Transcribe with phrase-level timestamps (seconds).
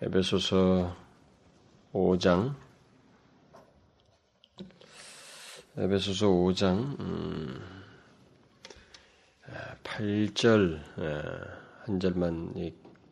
[0.00, 0.96] 에베소서
[1.92, 2.54] 5장
[5.76, 7.60] 에베소서 5장 음,
[9.82, 10.80] 8절
[11.84, 12.54] 한 절만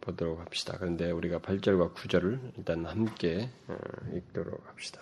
[0.01, 0.77] 보도록 합시다.
[0.79, 3.77] 그런데 우리가 8절과 9절을 일단 함께 어,
[4.14, 5.00] 읽도록 합시다.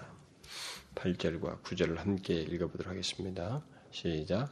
[0.95, 3.63] 8절과 9절을 함께 읽어보도록 하겠습니다.
[3.91, 4.49] 시작.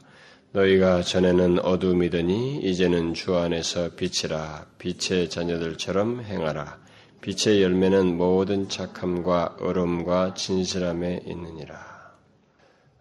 [0.51, 6.82] 너희가 전에는 어둠이더니 이제는 주 안에서 빛이라 빛의 자녀들처럼 행하라.
[7.23, 11.77] 빛의 열매는 모든 착함과 의름과 진실함에 있느니라.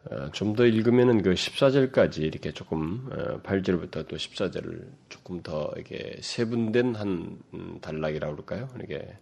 [0.05, 3.09] 어, 좀더 읽으면은 그 14절까지 이렇게 조금
[3.42, 8.69] 8절부터 어, 또 14절을 조금 더 이게 세분된 한 음, 단락이라고 그럴까요?
[8.77, 9.12] 이렇게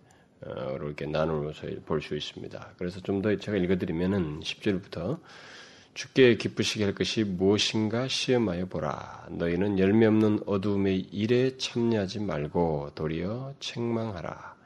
[0.42, 2.74] 어, 이렇게 나누어서 볼 수 있습니다.
[2.76, 5.18] 그래서 좀 더 제가 읽어드리면은 10절부터
[5.94, 9.28] 주께 기쁘시게 할 것이 무엇인가 시험하여 보라.
[9.30, 14.59] 너희는 열매 없는 어두움의 일에 참여하지 말고 도리어 책망하라.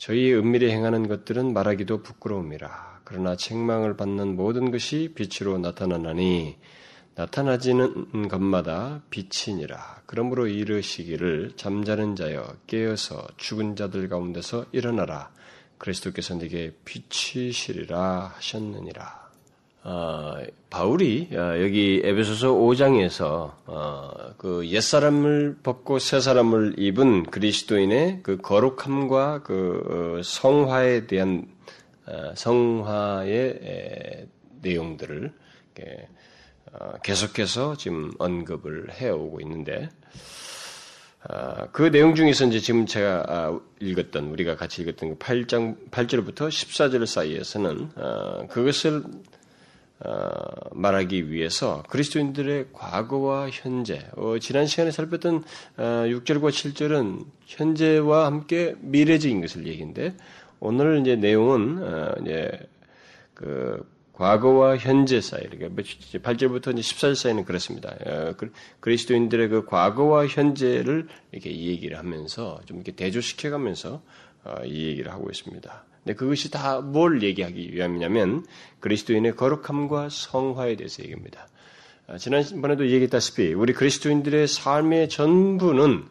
[0.00, 3.02] 저희의 은밀히 행하는 것들은 말하기도 부끄러움이라.
[3.04, 6.56] 그러나 책망을 받는 모든 것이 빛으로 나타나나니
[7.16, 10.04] 나타나지는 것마다 빛이니라.
[10.06, 15.30] 그러므로 이르시기를 잠자는 자여 깨어서 죽은 자들 가운데서 일어나라.
[15.76, 19.29] 그리스도께서 네게 빛이시리라 하셨느니라.
[19.82, 20.34] 어,
[20.68, 30.18] 바울이 어, 여기 에베소서 5장에서 어, 그 옛사람을 벗고 새사람을 입은 그리스도인의 그 거룩함과 그
[30.18, 31.46] 어, 성화에 대한
[32.06, 34.26] 어, 성화의
[34.60, 35.32] 내용들을
[36.72, 39.88] 어, 계속해서 지금 언급을 해오고 있는데
[41.72, 47.06] 그 내용 중에서 이제 지금 제가 아, 읽었던 우리가 같이 읽었던 8장 그 8절부터 14절
[47.06, 49.39] 사이에서는 그것을 어,
[50.72, 55.44] 말하기 위해서 그리스도인들의 과거와 현재, 어, 지난 시간에 살폈던
[55.76, 60.16] 6절과 어, 7절은 현재와 함께 미래적인 것을 얘기인데
[60.58, 61.82] 오늘 이제 내용은
[62.22, 62.50] 이제
[63.34, 67.94] 그 과거와 현재 사이, 그러니까 8절부터 이제 14절 사이는 그렇습니다.
[68.36, 74.02] 그 그리스도인들의 그 과거와 현재를 이렇게 얘기를 하면서 좀 이렇게 대조시켜가면서
[74.66, 75.84] 이 얘기를 하고 있습니다.
[76.04, 78.46] 네, 그것이 다 뭘 얘기하기 위함이냐면
[78.80, 81.46] 그리스도인의 거룩함과 성화에 대해서 얘기합니다.
[82.06, 86.04] 아, 지난번에도 얘기했다시피 우리 그리스도인들의 삶의 전부는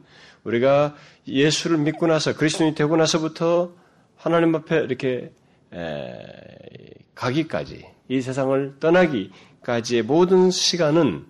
[0.43, 0.95] 우리가
[1.27, 3.73] 예수를 믿고 나서 그리스도인이 되고 나서부터
[4.15, 5.31] 하나님 앞에 이렇게
[7.15, 11.25] 가기까지 이 세상을 떠나기까지의 모든 시간은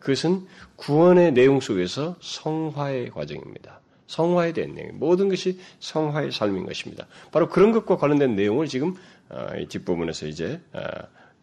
[0.00, 3.81] 그것은 구원의 내용 속에서 성화의 과정입니다.
[4.12, 7.06] 성화에 대한 내용, 모든 것이 성화의 삶인 것입니다.
[7.30, 8.94] 바로 그런 것과 관련된 내용을 지금
[9.30, 10.80] 어, 뒷부분에서 이제 어,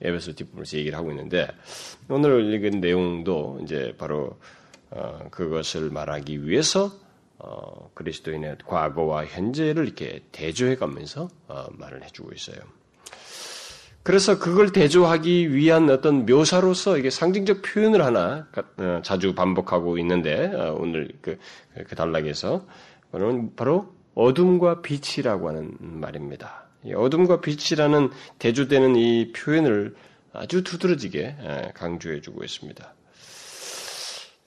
[0.01, 1.47] 에베소 뒷부분에서 얘기를 하고 있는데
[2.09, 4.37] 오늘 읽은 내용도 이제 바로
[4.91, 6.91] 어, 그것을 말하기 위해서
[7.93, 11.29] 그리스도인의 과거와 현재를 이렇게 대조해 가면서
[11.71, 12.57] 말을 해주고 있어요.
[14.03, 20.75] 그래서 그걸 대조하기 위한 어떤 묘사로서 이게 상징적 표현을 하나 어, 자주 반복하고 있는데 어,
[20.79, 21.37] 오늘 그,
[21.87, 22.65] 그 단락에서
[23.55, 26.65] 바로 어둠과 빛이라고 하는 말입니다.
[26.95, 29.95] 어둠과 빛이라는 대조되는 이 표현을
[30.33, 32.93] 아주 두드러지게 강조해주고 있습니다.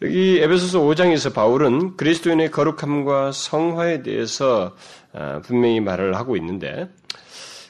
[0.03, 4.75] 여기 에베소서 5장에서 바울은 그리스도인의 거룩함과 성화에 대해서
[5.13, 6.89] 어, 분명히 말을 하고 있는데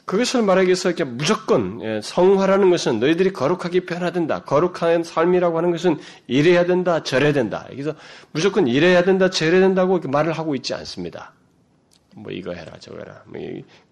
[0.04, 4.42] 그것을 말하기 위해서 이렇게 무조건 예, 성화라는 것은 너희들이 거룩하게 변화된다.
[4.42, 7.66] 거룩한 삶이라고 하는 것은 이래야 된다, 저래야 된다.
[7.70, 7.94] 그래서
[8.32, 11.32] 무조건 이래야 된다, 저래야 된다고 말을 하고 있지 않습니다.
[12.14, 13.22] 뭐 이거 해라, 저거 해라.
[13.26, 13.40] 뭐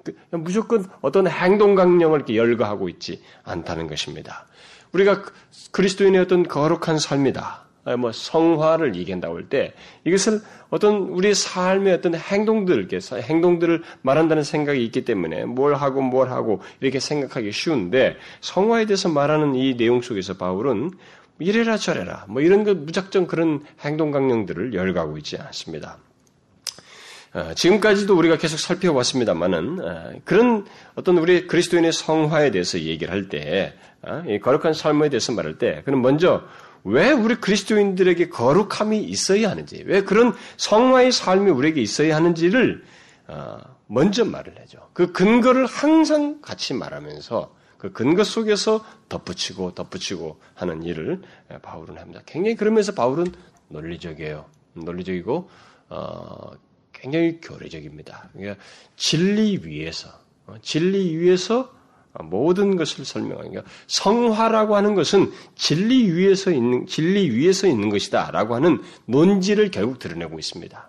[0.04, 4.46] 그, 무조건 어떤 행동 강령을 이렇게 열거하고 있지 않다는 것입니다.
[4.92, 5.22] 우리가
[5.70, 7.69] 그리스도인의 어떤 거룩한 삶이다.
[7.84, 9.72] 아, 뭐 성화를 얘기한다고 할 때
[10.04, 16.60] 이것을 어떤 우리 삶의 어떤 행동들, 행동들을 말한다는 생각이 있기 때문에 뭘 하고 뭘 하고
[16.80, 20.90] 이렇게 생각하기 쉬운데 성화에 대해서 말하는 이 내용 속에서 바울은
[21.38, 25.98] 이래라 저래라 뭐 이런 것 무작정 그런 행동 강령들을 열가고 있지 않습니다.
[27.32, 30.66] 어, 지금까지도 우리가 계속 살펴왔습니다만은 어, 그런
[30.96, 36.02] 어떤 우리 그리스도인의 성화에 대해서 얘기를 할 때, 어, 거룩한 삶에 대해서 말할 때, 그는
[36.02, 36.42] 먼저
[36.84, 42.84] 왜 우리 그리스도인들에게 거룩함이 있어야 하는지, 왜 그런 성화의 삶이 우리에게 있어야 하는지를
[43.28, 44.78] 어, 먼저 말을 해줘.
[44.92, 51.22] 그 근거를 항상 같이 말하면서 그 근거 속에서 덧붙이고 덧붙이고 하는 일을
[51.62, 52.20] 바울은 합니다.
[52.26, 53.32] 굉장히 그러면서 바울은
[53.68, 54.44] 논리적이에요.
[54.74, 55.50] 논리적이고
[55.88, 56.50] 어,
[56.92, 58.30] 굉장히 교례적입니다.
[58.32, 58.62] 그러니까
[58.96, 60.10] 진리 위에서
[60.46, 61.72] 어, 진리 위에서
[62.18, 69.70] 모든 것을 설명하니까 성화라고 하는 것은 진리 위에서 있는 진리 위에서 있는 것이다라고 하는 논지를
[69.70, 70.88] 결국 드러내고 있습니다.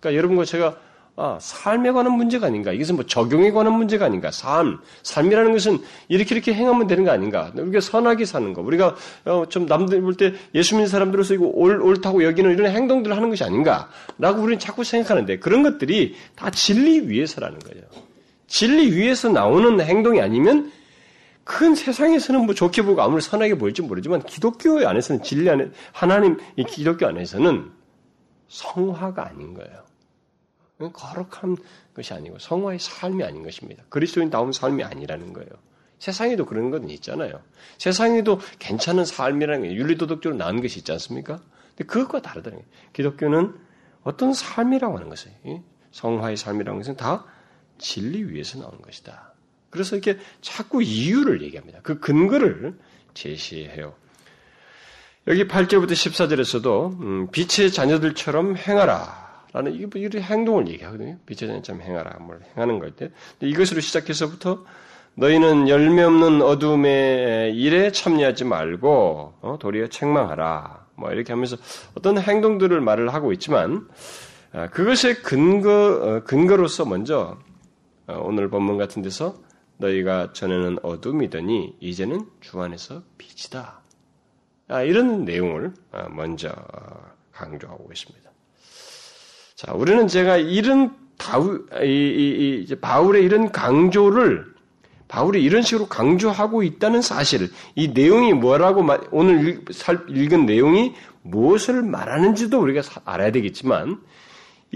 [0.00, 0.76] 그러니까 여러분과 제가
[1.16, 2.72] 아, 삶에 관한 문제가 아닌가?
[2.72, 4.32] 이것은 뭐 적용에 관한 문제가 아닌가?
[4.32, 5.78] 삶, 삶이라는 것은
[6.08, 7.52] 이렇게 이렇게 행하면 되는 거 아닌가?
[7.54, 11.80] 우리가 선하게 사는 거, 우리가 어, 좀 남들 볼 때 예수 믿는 사람들로서 이거 옳,
[11.80, 13.88] 옳다고 여기는 이런 행동들을 하는 것이 아닌가?
[14.18, 17.84] 라고 우리는 자꾸 생각하는데 그런 것들이 다 진리 위에서라는 거예요.
[18.46, 20.72] 진리 위에서 나오는 행동이 아니면
[21.44, 26.64] 큰 세상에서는 뭐 좋게 보고 아무리 선하게 보일지 모르지만 기독교 안에서는 진리 안에 하나님 이
[26.64, 27.70] 기독교 안에서는
[28.48, 29.84] 성화가 아닌 거예요.
[30.92, 31.56] 거룩한
[31.94, 33.84] 것이 아니고 성화의 삶이 아닌 것입니다.
[33.88, 35.48] 그리스도인다운 삶이 아니라는 거예요.
[35.98, 37.40] 세상에도 그런 건 있잖아요.
[37.78, 41.40] 세상에도 괜찮은 삶이라는 게 윤리도덕적으로 나은 것이 있지 않습니까?
[41.68, 42.70] 근데 그것과 다르다는 거예요.
[42.92, 43.54] 기독교는
[44.02, 45.32] 어떤 삶이라고 하는 것은
[45.92, 47.24] 성화의 삶이라는 것은 다
[47.78, 49.34] 진리 위에서 나온 것이다.
[49.70, 51.80] 그래서 이렇게 자꾸 이유를 얘기합니다.
[51.82, 52.78] 그 근거를
[53.14, 53.94] 제시해요.
[55.26, 59.24] 여기 8절부터 14절에서도 음, 빛의 자녀들처럼 행하라.
[59.52, 61.18] 라는 이런 행동을 얘기하거든요.
[61.26, 62.18] 빛의 자녀처럼 행하라.
[62.20, 63.10] 뭘 행하는 걸 때.
[63.40, 64.64] 이것으로 시작해서부터
[65.14, 70.86] 너희는 열매 없는 어둠의 일에 참여하지 말고 어, 도리어 책망하라.
[70.96, 71.56] 뭐 이렇게 하면서
[71.94, 73.88] 어떤 행동들을 말을 하고 있지만
[74.52, 77.38] 아, 그것의 근거 어, 근거로서 먼저 어,
[78.06, 79.36] 오늘 본문 같은 데서
[79.78, 83.80] 너희가 전에는 어둠이더니 이제는 주 안에서 빛이다.
[84.68, 86.54] 아, 이런 내용을 아, 먼저
[87.32, 88.30] 강조하고 있습니다.
[89.56, 94.54] 자, 우리는 제가 이런 바울, 이, 이, 이, 바울의 이런 강조를
[95.06, 99.62] 바울이 이런 식으로 강조하고 있다는 사실, 이 내용이 뭐라고 오늘
[100.08, 104.00] 읽은 내용이 무엇을 말하는지도 우리가 알아야 되겠지만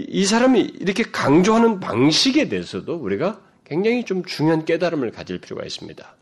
[0.07, 6.15] 이 사람이 이렇게 강조하는 방식에 대해서도 우리가 굉장히 좀 중요한 깨달음을 가질 필요가 있습니다.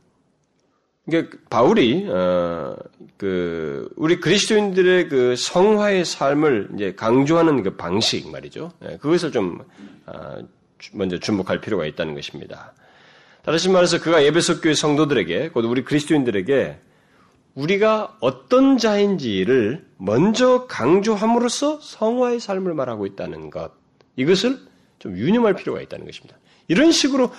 [1.05, 2.75] 그러니까 바울이 어,
[3.15, 8.73] 그 우리 그리스도인들의 그 성화의 삶을 이제 강조하는 그 방식 말이죠.
[8.83, 9.63] 예, 그것을 좀
[10.05, 10.37] 어,
[10.91, 12.73] 먼저 주목할 필요가 있다는 것입니다.
[13.43, 16.77] 다시 말해서 그가 에베소 교회 성도들에게 곧 우리 그리스도인들에게
[17.57, 23.71] 우리가 어떤 자인지를 먼저 강조함으로써 성화의 삶을 말하고 있다는 것
[24.15, 24.59] 이것을
[24.99, 26.37] 좀 유념할 필요가 있다는 것입니다.
[26.67, 27.31] 이런 식으로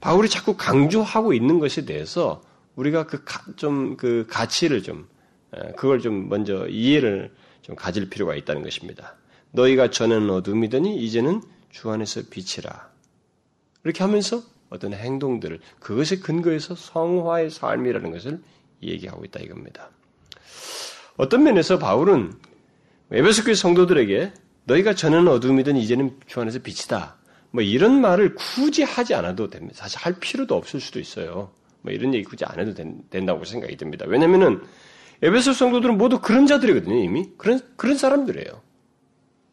[0.00, 2.42] 바울이 자꾸 강조하고 있는 것에 대해서
[2.74, 3.24] 우리가 그
[3.54, 5.06] 좀그 그 가치를 좀
[5.76, 9.14] 그걸 좀 먼저 이해를 좀 가질 필요가 있다는 것입니다.
[9.52, 12.90] 너희가 전에는 어둠이더니 이제는 주 안에서 빛이라.
[13.84, 18.40] 이렇게 하면서 어떤 행동들을 그것의 근거에서 성화의 삶이라는 것을
[18.88, 19.90] 얘기하고 있다 이겁니다.
[21.16, 22.32] 어떤 면에서 바울은
[23.12, 24.32] 에베소 교회 성도들에게
[24.64, 27.16] 너희가 전에는 어둠이든 이제는 주 안에서 빛이다.
[27.50, 29.74] 뭐 이런 말을 굳이 하지 않아도 됩니다.
[29.76, 31.52] 사실 할 필요도 없을 수도 있어요.
[31.82, 34.06] 뭐 이런 얘기 굳이 안 해도 된, 다고 생각이 듭니다.
[34.08, 34.60] 왜냐면은
[35.22, 37.30] 에베소 성도들은 모두 그런 자들이거든요, 이미.
[37.36, 38.60] 그런, 그런 사람들이에요.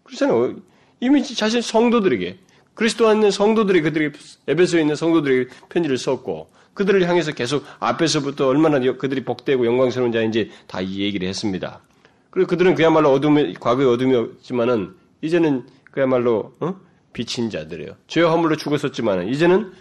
[0.04, 0.56] 그렇잖아요.
[1.00, 2.40] 이미 자신 성도들에게,
[2.74, 4.12] 그리스도 안에 있는 성도들이 그들이,
[4.48, 10.82] 에베소에 있는 성도들에게 편지를 썼고, 그들을 향해서 계속 앞에서부터 얼마나 그들이 복되고 영광스러운 자인지 다
[10.82, 11.82] 이 얘기를 했습니다.
[12.30, 16.76] 그리고 그들은 그야말로 어둠이, 과거의 어둠이었지만은, 이제는 그야말로, 어?
[17.14, 17.98] 비친 자들이에요.
[18.08, 19.74] 죄와 허물로 죽었었지만은, 이제는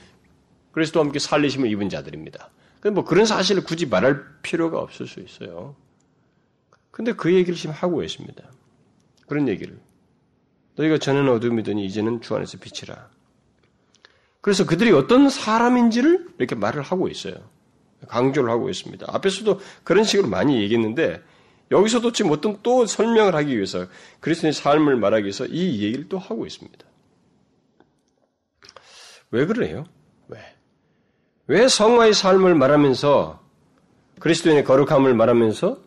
[0.72, 2.50] 그리스도와 함께 살리심을 입은 자들입니다.
[2.92, 5.76] 뭐 그런 사실을 굳이 말할 필요가 없을 수 있어요.
[6.90, 8.42] 근데 그 얘기를 지금 하고 있습니다.
[9.26, 9.78] 그런 얘기를.
[10.80, 13.08] 너희가 전에는 어둠이더니 이제는 주 안에서 빛이라.
[14.40, 17.34] 그래서 그들이 어떤 사람인지를 이렇게 말을 하고 있어요.
[18.08, 19.06] 강조를 하고 있습니다.
[19.08, 21.22] 앞에서도 그런 식으로 많이 얘기했는데
[21.70, 23.86] 여기서도 지금 어떤 또 설명을 하기 위해서
[24.20, 26.84] 그리스도의 삶을 말하기 위해서 이 얘기를 또 하고 있습니다.
[29.32, 29.84] 왜 그래요?
[30.28, 30.38] 왜?
[31.46, 33.40] 왜 성화의 삶을 말하면서
[34.18, 35.78] 그리스도인의 거룩함을 말하면서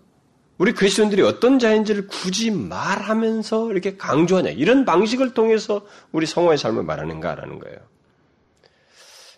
[0.57, 7.59] 우리 그리스도인들이 어떤 자인지를 굳이 말하면서 이렇게 강조하냐 이런 방식을 통해서 우리 성화의 삶을 말하는가라는
[7.59, 7.77] 거예요.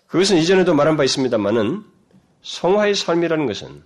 [0.07, 1.83] 그것은 이전에도 말한 바 있습니다만은
[2.41, 3.83] 성화의 삶이라는 것은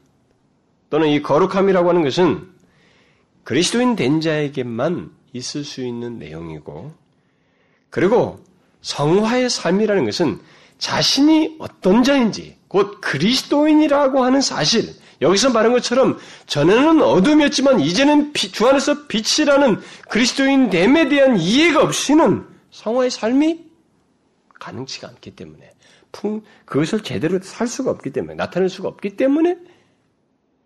[0.90, 2.50] 또는 이 거룩함이라고 하는 것은
[3.44, 6.94] 그리스도인 된 자에게만 있을 수 있는 내용이고
[7.90, 8.44] 그리고
[8.82, 10.40] 성화의 삶이라는 것은
[10.78, 19.08] 자신이 어떤 자인지, 곧 그리스도인이라고 하는 사실, 여기서 말한 것처럼 전에는 어둠이었지만 이제는 주 안에서
[19.08, 23.66] 빛이라는 그리스도인 됨에 대한 이해가 없이는 성화의 삶이
[24.60, 25.74] 가능치가 않기 때문에
[26.12, 29.58] 풍, 그것을 제대로 살 수가 없기 때문에 나타낼 수가 없기 때문에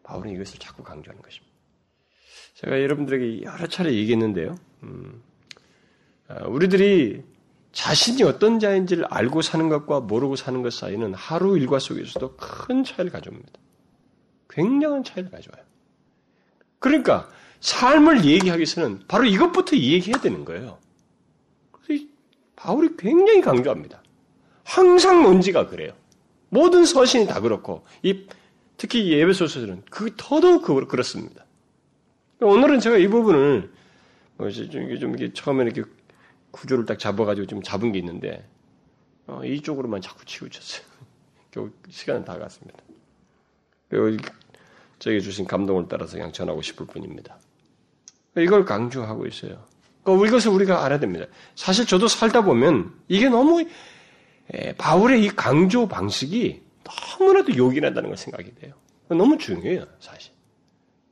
[0.04, 1.54] 바울은 이것을 자꾸 강조하는 것입니다.
[2.56, 4.56] 제가 여러분들에게 여러 차례 얘기했는데요.
[4.84, 5.22] 음,
[6.28, 7.24] 아, 우리들이
[7.72, 13.12] 자신이 어떤 자인지를 알고 사는 것과 모르고 사는 것 사이는 하루 일과 속에서도 큰 차이를
[13.12, 13.63] 가져옵니다.
[14.54, 15.64] 굉장한 차이를 가져와요.
[16.80, 17.30] 그러니까
[17.60, 20.80] 삶을 얘기하기 위해서는 바로 이것부터 얘기해야 되는 거예요.
[22.56, 24.02] 바울이 굉장히 강조합니다.
[24.64, 25.94] 항상 논지가 그래요.
[26.48, 28.26] 모든 서신이 다 그렇고, 이,
[28.78, 31.46] 특히 예배소서들은 그 더더욱 그, 그렇습니다.
[32.40, 33.72] 오늘은 제가 이 부분을
[34.38, 35.84] 뭐 좀, 좀 이게 처음에 이렇게
[36.52, 38.48] 구조를 딱 잡아가지고 좀 잡은 게 있는데
[39.28, 40.86] 어, 이쪽으로만 자꾸 치우쳤어요.
[41.52, 42.80] 결국 시간은 다 갔습니다.
[45.04, 47.38] 저에게 주신 감동을 따라서 그냥 전하고 싶을 뿐입니다.
[48.38, 49.62] 이걸 강조하고 있어요.
[50.02, 51.26] 그러니까 이것을 우리가 알아야 됩니다.
[51.56, 53.66] 사실 저도 살다 보면 이게 너무
[54.78, 56.62] 바울의 이 강조 방식이
[57.20, 58.76] 너무나도 요긴하다는 걸 생각이 돼요.
[59.10, 60.32] 너무 중요해요, 사실.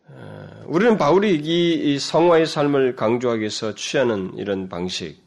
[0.08, 5.22] 어, 우리는 바울이 이 성화의 삶을 강조하기 위해서 취하는 이런 방식,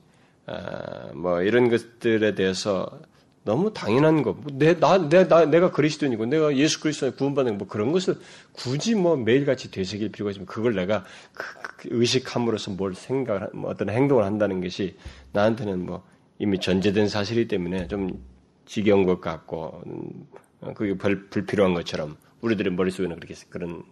[0.46, 2.98] 어, 뭐 이런 것들에 대해서
[3.44, 7.68] 너무 당연한 거, 뭐 내, 나, 내, 나, 내가 그리스도인이고, 내가 예수 그리스도에 구원받는 뭐
[7.68, 8.18] 그런 것을
[8.52, 11.44] 굳이 뭐 매일같이 되새길 필요가 있지만 그걸 내가 그,
[11.76, 14.96] 그 의식함으로써 뭘 생각을, 뭐 어떤 행동을 한다는 것이
[15.32, 16.02] 나한테는 뭐
[16.38, 18.24] 이미 전제된 사실이기 때문에 좀
[18.64, 20.26] 지겨운 것 같고, 음,
[20.74, 23.82] 그게 별, 불필요한 것처럼 우리들의 머릿속에는 그렇게 그런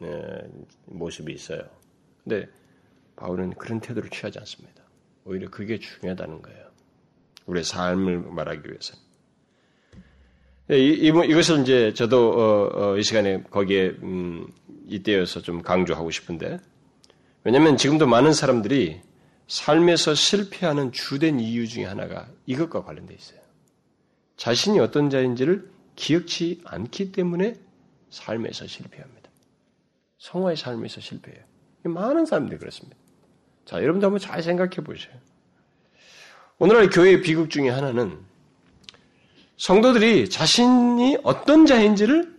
[0.86, 1.62] 모습이 있어요.
[2.24, 2.48] 근데
[3.16, 4.82] 바울은 그런 태도를 취하지 않습니다.
[5.24, 6.66] 오히려 그게 중요하다는 거예요.
[7.46, 8.94] 우리의 삶을 말하기 위해서.
[8.96, 9.01] 이,
[10.76, 14.46] 이, 이것을 이제 저도 어, 어, 이 시간에 거기에 음,
[14.86, 16.58] 이때여서 좀 강조하고 싶은데
[17.44, 19.00] 왜냐하면 지금도 많은 사람들이
[19.48, 23.40] 삶에서 실패하는 주된 이유 중에 하나가 이것과 관련돼 있어요.
[24.36, 27.54] 자신이 어떤 자인지를 기억치 않기 때문에
[28.10, 29.30] 삶에서 실패합니다.
[30.18, 31.42] 성화의 삶에서 실패해요.
[31.84, 32.96] 많은 사람들이 그렇습니다.
[33.64, 35.12] 자, 여러분도 한번 잘 생각해 보세요.
[36.58, 38.18] 오늘날 교회의 비극 중에 하나는
[39.56, 42.38] 성도들이 자신이 어떤 자인지를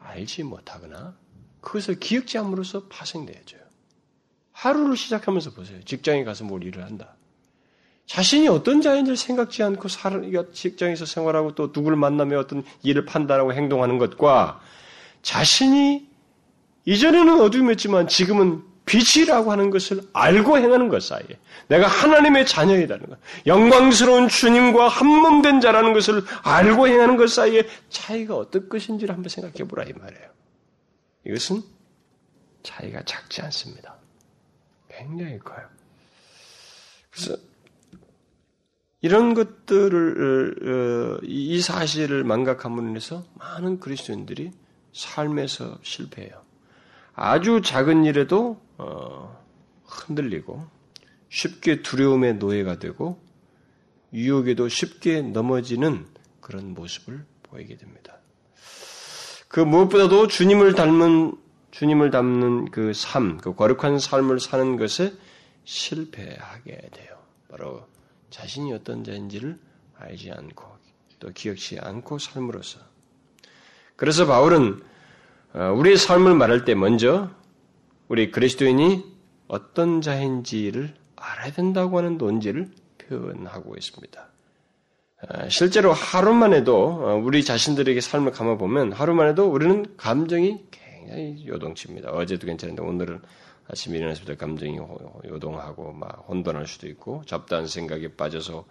[0.00, 1.16] 알지 못하거나
[1.60, 3.60] 그것을 기억지 함으로써 파생되어져요.
[4.52, 5.82] 하루를 시작하면서 보세요.
[5.84, 7.14] 직장에 가서 뭘 일을 한다.
[8.06, 9.88] 자신이 어떤 자인지를 생각지 않고
[10.52, 14.60] 직장에서 생활하고 또 누구를 만나며 어떤 일을 판단하고 행동하는 것과
[15.22, 16.08] 자신이
[16.86, 24.28] 이전에는 어둠이었지만 지금은 빛이라고 하는 것을 알고 행하는 것 사이에 내가 하나님의 자녀이라는 것, 영광스러운
[24.28, 29.92] 주님과 한몸된 자라는 것을 알고 행하는 것 사이에 차이가 어떤 것인지를 한번 생각해 보라 이
[29.92, 30.28] 말이에요.
[31.26, 31.62] 이것은
[32.62, 33.96] 차이가 작지 않습니다.
[34.88, 35.66] 굉장히 커요.
[37.10, 37.36] 그래서
[39.00, 44.50] 이런 것들을 어, 이 사실을 망각함으로 인해서 많은 그리스도인들이
[44.92, 46.42] 삶에서 실패해요.
[47.14, 49.44] 아주 작은 일에도 어,
[49.84, 50.66] 흔들리고
[51.28, 53.20] 쉽게 두려움의 노예가 되고
[54.12, 56.06] 유혹에도 쉽게 넘어지는
[56.40, 58.16] 그런 모습을 보이게 됩니다.
[59.48, 61.36] 그 무엇보다도 주님을 닮은
[61.70, 65.12] 주님을 닮는 그 삶, 그 거룩한 삶을 사는 것에
[65.64, 67.18] 실패하게 돼요.
[67.50, 67.86] 바로
[68.30, 69.58] 자신이 어떤 자인지를
[69.98, 70.64] 알지 않고
[71.18, 72.80] 또 기억치 않고 삶으로써.
[73.96, 74.82] 그래서 바울은
[75.54, 77.30] 어, 우리의 삶을 말할 때 먼저
[78.08, 79.04] 우리 그리스도인이
[79.48, 84.28] 어떤 자인지를 알아야 된다고 하는 논지를 표현하고 있습니다.
[85.20, 92.10] 어, 실제로 하루만 해도 어, 우리 자신들에게 삶을 감아보면 하루만 해도 우리는 감정이 굉장히 요동칩니다.
[92.10, 93.20] 어제도 괜찮은데 오늘은
[93.68, 94.78] 아침에 때 감정이
[95.26, 98.64] 요동하고 막 혼돈할 수도 있고 잡다한 생각에 빠져서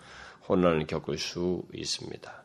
[0.48, 2.44] 혼란을 겪을 수 있습니다.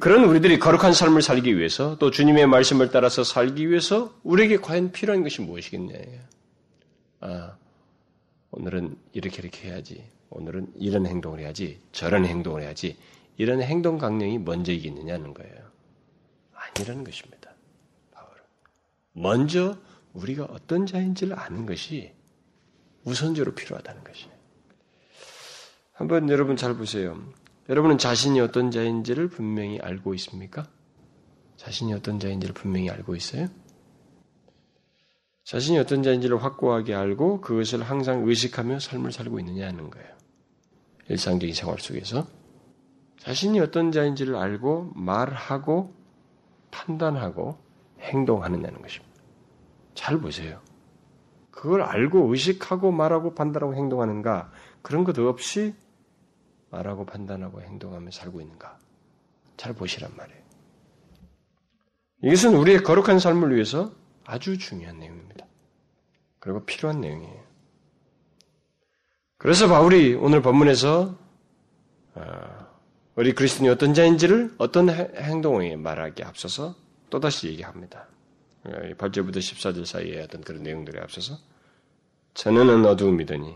[0.00, 5.22] 그런 우리들이 거룩한 삶을 살기 위해서 또 주님의 말씀을 따라서 살기 위해서 우리에게 과연 필요한
[5.22, 5.94] 것이 무엇이겠냐.
[7.20, 7.56] 아,
[8.50, 10.04] 오늘은 이렇게 이렇게 해야지.
[10.30, 11.80] 오늘은 이런 행동을 해야지.
[11.92, 12.96] 저런 행동을 해야지.
[13.36, 15.54] 이런 행동 강령이 먼저 이기느냐는 거예요.
[16.52, 17.52] 아니라는 것입니다.
[18.10, 18.42] 바울은.
[19.12, 19.78] 먼저
[20.14, 22.12] 우리가 어떤 자인지를 아는 것이
[23.04, 24.32] 우선적으로 필요하다는 것이에요.
[25.92, 27.22] 한번 여러분 잘 보세요.
[27.68, 30.68] 여러분은 자신이 어떤 자인지를 분명히 알고 있습니까?
[31.56, 33.48] 자신이 어떤 자인지를 분명히 알고 있어요?
[35.44, 40.08] 자신이 어떤 자인지를 확고하게 알고 그것을 항상 의식하며 삶을 살고 있느냐 하는 거예요.
[41.08, 42.26] 일상적인 생활 속에서
[43.18, 45.94] 자신이 어떤 자인지를 알고 말하고
[46.70, 47.58] 판단하고
[48.00, 49.14] 행동하느냐는 것입니다.
[49.94, 50.60] 잘 보세요.
[51.50, 54.52] 그걸 알고 의식하고 말하고 판단하고 행동하는가?
[54.82, 55.74] 그런 것 없이
[56.70, 58.78] 말하고 판단하고 행동하며 살고 있는가?
[59.56, 60.42] 잘 보시란 말이에요.
[62.22, 63.92] 이것은 우리의 거룩한 삶을 위해서
[64.24, 65.46] 아주 중요한 내용입니다.
[66.38, 67.44] 그리고 필요한 내용이에요.
[69.38, 71.16] 그래서 바울이 오늘 본문에서
[72.14, 72.66] 어,
[73.14, 76.74] 우리 그리스도인이 어떤 자인지를 어떤 행동에 말하기 앞서서
[77.10, 78.08] 또다시 얘기합니다.
[78.64, 81.38] 8절부터 14절 사이에 어떤 그런 내용들에 앞서서
[82.34, 83.54] 전에는 어두움이더니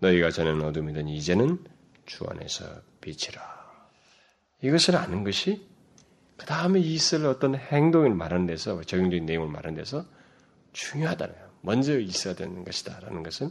[0.00, 1.58] 너희가 전에는 어둠이더니 이제는
[2.06, 2.64] 주 안에서
[3.00, 3.42] 빛이라.
[4.62, 5.66] 이것을 아는 것이
[6.36, 10.04] 그 다음에 있을 어떤 행동을 말하는 데서 적용적인 내용을 말하는 데서
[10.72, 11.34] 중요하다는.
[11.62, 13.50] 먼저 있어야 되는 것이다라는 것은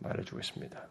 [0.00, 0.88] 말해주고 있습니다.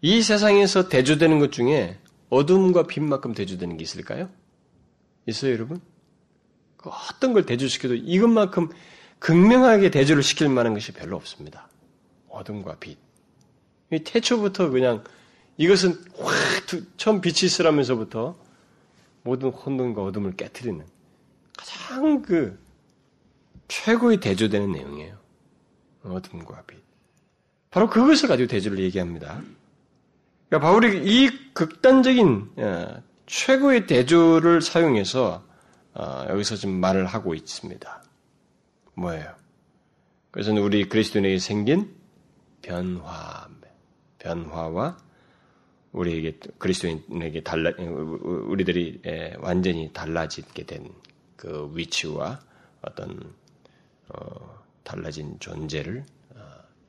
[0.00, 1.98] 이 세상에서 대조되는 것 중에
[2.30, 4.30] 어둠과 빛만큼 대조되는 게 있을까요?
[5.26, 5.80] 있어요, 여러분?
[6.76, 8.70] 그 어떤 걸 대조시켜도 이것만큼
[9.18, 11.68] 극명하게 대조를 시킬 만한 것이 별로 없습니다.
[12.28, 12.98] 어둠과 빛.
[14.00, 15.04] 태초부터 그냥
[15.56, 16.32] 이것은 확
[16.96, 18.36] 처음 빛이 있으라면서부터
[19.22, 20.84] 모든 혼돈과 어둠을 깨뜨리는
[21.56, 22.58] 가장 그
[23.68, 25.16] 최고의 대조되는 내용이에요.
[26.02, 26.82] 어둠과 빛.
[27.70, 29.40] 바로 그것을 가지고 대조를 얘기합니다.
[30.48, 35.42] 그러니까 바울이 이 극단적인 어, 최고의 대조를 사용해서
[35.94, 38.04] 어, 여기서 지금 말을 하고 있습니다.
[38.94, 39.34] 뭐예요?
[40.30, 41.94] 그것은 우리 그리스도인에게 생긴
[42.60, 43.48] 변화,
[44.22, 44.98] 변화와
[45.92, 49.02] 우리에게 그리스도인에게 달라 우리들이
[49.40, 50.88] 완전히 달라지게 된
[51.42, 52.40] 그 위치와
[52.82, 53.34] 어떤
[54.10, 56.04] 어, 달라진 존재를
[56.36, 56.40] 어,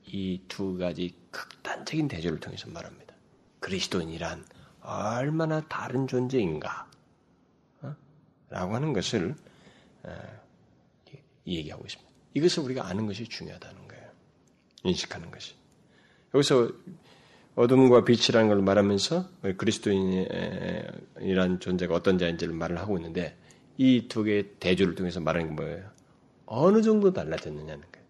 [0.06, 3.16] 이두 가지 극단적인 대조를 통해서 말합니다.
[3.62, 4.46] 그리스도인이란
[4.82, 6.88] 얼마나 다른 존재인가?
[7.82, 7.96] 어?
[8.50, 9.34] 라고 하는 것을
[10.04, 10.42] 어,
[11.48, 12.12] 얘기하고 있습니다.
[12.36, 14.12] 이것을 우리가 아는 것이 중요하다는 거예요.
[14.84, 15.56] 인식하는 것이.
[16.36, 16.72] 여기서
[17.56, 23.38] 어둠과 빛이라는 걸 말하면서 그리스도인이란 존재가 어떤 자인지를 말을 하고 있는데
[23.78, 25.90] 이 두 개의 대조를 통해서 말하는 게 뭐예요?
[26.46, 28.08] 어느 정도 달라졌느냐는 거예요.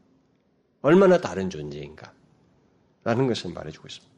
[0.81, 2.13] 얼마나 다른 존재인가?
[3.03, 4.13] 라는 것을 말해주고 있습니다.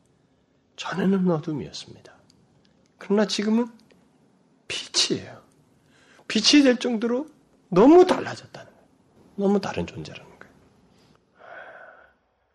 [0.76, 2.14] 전에는 어둠이었습니다.
[2.98, 3.68] 그러나 지금은
[4.68, 5.42] 빛이에요.
[6.28, 7.28] 빛이 될 정도로
[7.70, 8.88] 너무 달라졌다는 거예요.
[9.36, 10.25] 너무 다른 존재라는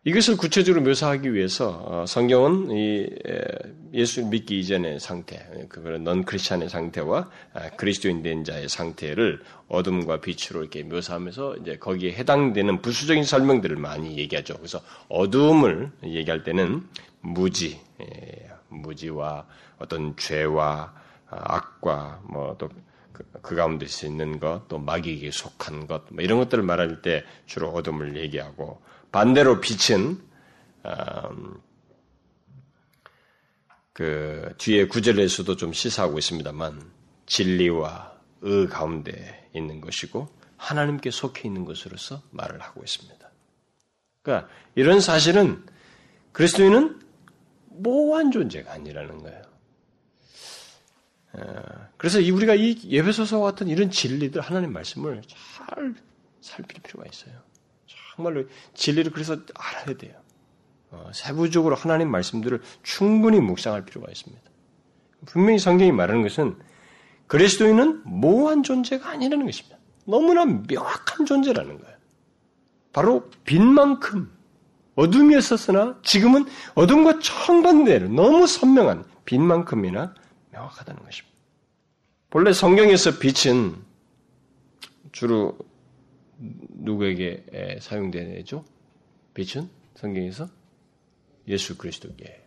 [0.03, 3.07] 이것을 구체적으로 묘사하기 위해서 어, 성경은 이
[3.93, 5.37] 예수를 믿기 이전의 상태,
[5.69, 12.13] 그거는 넌 크리스찬의 상태와 아, 그리스도인 된 자의 상태를 어둠과 빛으로 이렇게 묘사하면서 이제 거기에
[12.13, 14.55] 해당되는 부수적인 설명들을 많이 얘기하죠.
[14.55, 16.83] 그래서 어둠을 얘기할 때는
[17.19, 17.79] 무지,
[18.69, 19.45] 무지와
[19.77, 20.95] 어떤 죄와
[21.29, 22.69] 아, 악과 뭐또
[23.11, 27.69] 그, 그 가운데 있는 것, 또 마귀에게 속한 것, 뭐 이런 것들을 말할 때 주로
[27.69, 28.81] 어둠을 얘기하고
[29.11, 30.21] 반대로 빛은
[30.85, 31.61] 음,
[33.93, 36.91] 그 뒤에 구절에서도 좀 시사하고 있습니다만
[37.25, 38.11] 진리와
[38.43, 43.31] 의 가운데 있는 것이고 하나님께 속해 있는 것으로서 말을 하고 있습니다.
[44.23, 45.63] 그러니까 이런 사실은
[46.31, 47.01] 그리스도인은
[47.67, 49.41] 모호한 존재가 아니라는 거예요.
[51.33, 55.95] 어, 그래서 우리가 이 예배소서와 같은 이런 진리들 하나님 말씀을 잘
[56.41, 57.33] 살필 필요가 있어요.
[58.15, 58.43] 정말로
[58.73, 60.13] 진리를 그래서 알아야 돼요.
[60.91, 64.41] 어, 세부적으로 하나님 말씀들을 충분히 묵상할 필요가 있습니다.
[65.25, 66.57] 분명히 성경이 말하는 것은
[67.27, 69.77] 그리스도인은 모호한 존재가 아니라는 것입니다.
[70.05, 71.95] 너무나 명확한 존재라는 거예요.
[72.91, 74.29] 바로 빛만큼
[74.95, 76.45] 어둠이었었으나 지금은
[76.75, 80.13] 어둠과 정반대로 너무 선명한 빛만큼이나
[80.51, 81.37] 명확하다는 것입니다.
[82.29, 83.75] 본래 성경에서 빛은
[85.13, 85.57] 주로
[86.69, 88.65] 누구에게 사용되죠?
[89.33, 90.49] 빛은 성경에서
[91.47, 92.43] 예수 그리스도께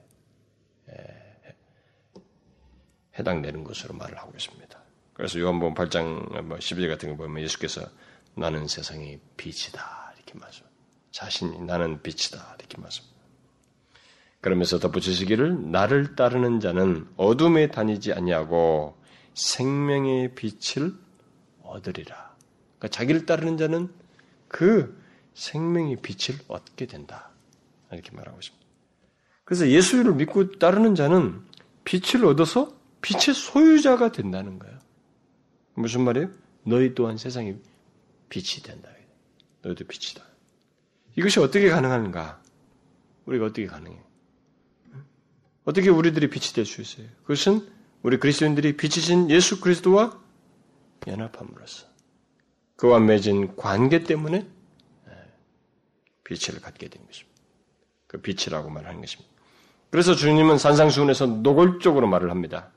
[3.18, 4.82] 해당되는 것으로 말을 하고 있습니다.
[5.12, 7.82] 그래서 요한복음 8장 12절 뭐 같은 거 보면 예수께서
[8.34, 10.66] 나는 세상의 빛이다 이렇게 말씀.
[11.12, 13.04] 자신이 나는 빛이다 이렇게 말씀.
[14.40, 19.00] 그러면서 덧붙이시기를 나를 따르는 자는 어둠에 다니지 아니하고
[19.34, 20.92] 생명의 빛을
[21.62, 22.33] 얻으리라.
[22.84, 23.88] 그러니까 자기를 따르는 자는
[24.48, 25.00] 그
[25.34, 27.30] 생명의 빛을 얻게 된다.
[27.90, 28.66] 이렇게 말하고 있습니다.
[29.44, 31.42] 그래서 예수를 믿고 따르는 자는
[31.84, 34.78] 빛을 얻어서 빛의 소유자가 된다는 거예요.
[35.74, 36.30] 무슨 말이에요?
[36.64, 37.58] 너희 또한 세상의
[38.28, 38.90] 빛이 된다.
[39.62, 40.22] 너희도 빛이다.
[41.16, 42.42] 이것이 어떻게 가능한가?
[43.26, 43.98] 우리가 어떻게 가능해?
[45.64, 47.06] 어떻게 우리들이 빛이 될 수 있어요?
[47.22, 47.66] 그것은
[48.02, 50.20] 우리 그리스도인들이 빛이신 예수 그리스도와
[51.06, 51.93] 연합함으로써
[52.76, 55.12] 그와 맺은 관계 때문에 예,
[56.24, 57.34] 빛을 갖게 된 것입니다.
[58.06, 59.32] 그 빛이라고 말하는 것입니다.
[59.90, 62.70] 그래서 주님은 산상수훈에서 노골적으로 말을 합니다.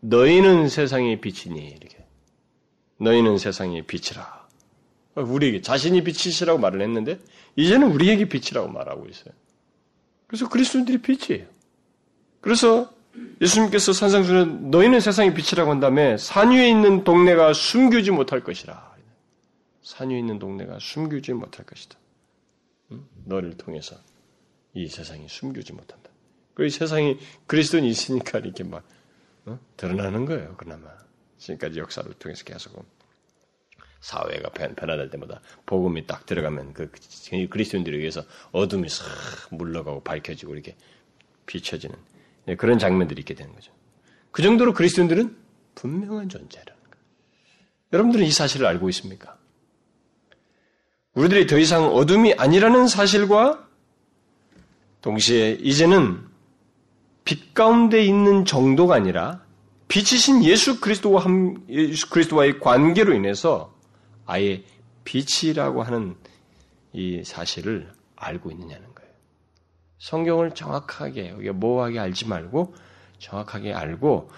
[0.00, 2.04] 너희는 세상의 빛이니 이렇게
[2.98, 4.48] 너희는 세상의 빛이라.
[5.16, 7.18] 우리에게 자신이 빛이시라고 말을 했는데
[7.56, 9.34] 이제는 우리에게 빛이라고 말하고 있어요.
[10.26, 11.46] 그래서 그리스도인들이 빛이에요.
[12.40, 12.90] 그래서
[13.40, 18.89] 예수님께서 산상수훈에 너희는 세상의 빛이라고 한 다음에 산 위에 있는 동네가 숨기지 못할 것이라.
[19.82, 21.98] 산 위에 있는 동네가 숨기지 못할 것이다.
[23.24, 23.96] 너를 통해서
[24.74, 26.10] 이 세상이 숨기지 못한다.
[26.54, 28.84] 그 세상이 그리스도는 있으니까 이렇게 막
[29.46, 29.58] 어?
[29.76, 30.56] 드러나는 거예요.
[30.56, 30.90] 그나마
[31.38, 32.84] 지금까지 역사를 통해서 계속
[34.00, 36.90] 사회가 변화될 때마다 복음이 딱 들어가면 그
[37.48, 39.06] 그리스도인들에 의해서 어둠이 싹
[39.50, 40.76] 물러가고 밝혀지고 이렇게
[41.46, 41.96] 비춰지는
[42.46, 43.72] 네, 그런 장면들이 있게 되는 거죠.
[44.30, 45.36] 그 정도로 그리스도인들은
[45.74, 47.04] 분명한 존재라는 거예요.
[47.92, 49.38] 여러분들은 이 사실을 알고 있습니까?
[51.20, 53.62] 우리들이 더 이상 어둠이 아니라는 사실과
[55.02, 56.18] 동시에 이제는
[57.26, 59.42] 빛 가운데 있는 정도가 아니라
[59.88, 63.74] 빛이신 예수 그리스도와 함, 예수 그리스도와의 관계로 인해서
[64.24, 64.64] 아예
[65.04, 66.16] 빛이라고 하는
[66.94, 69.10] 이 사실을 알고 있느냐는 거예요.
[69.98, 72.74] 성경을 정확하게 우리가 모호하게 알지 말고
[73.18, 74.30] 정확하게 알고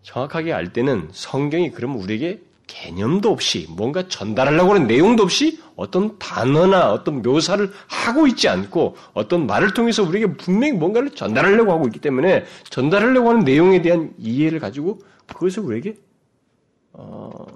[0.00, 6.92] 정확하게 알 때는 성경이 그러면 우리에게 개념도 없이 뭔가 전달하려고 하는 내용도 없이 어떤 단어나
[6.92, 12.44] 어떤 묘사를 하고 있지 않고 어떤 말을 통해서 우리에게 분명히 뭔가를 전달하려고 하고 있기 때문에
[12.70, 15.96] 전달하려고 하는 내용에 대한 이해를 가지고 그것을 우리에게
[16.92, 17.46] 어,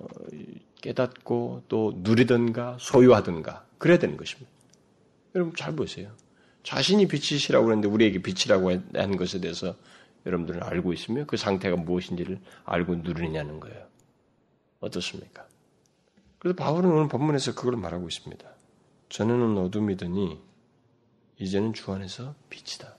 [0.81, 4.51] 깨닫고 또 누리든가 소유하든가 그래야 되는 것입니다.
[5.35, 6.11] 여러분 잘 보세요.
[6.65, 9.75] 자신이 빛이시라고 그러는데 우리에게 빛이라고 한 것에 대해서
[10.27, 13.87] 여러분들은 알고 있으며 그 상태가 무엇인지를 알고 누리느냐는 거예요.
[14.81, 15.48] 어떻습니까?
[16.39, 18.49] 그래서 바울은 오늘 본문에서 그걸 말하고 있습니다.
[19.09, 20.41] 전에는 어둠이더니
[21.39, 22.97] 이제는 주 안에서 빛이다.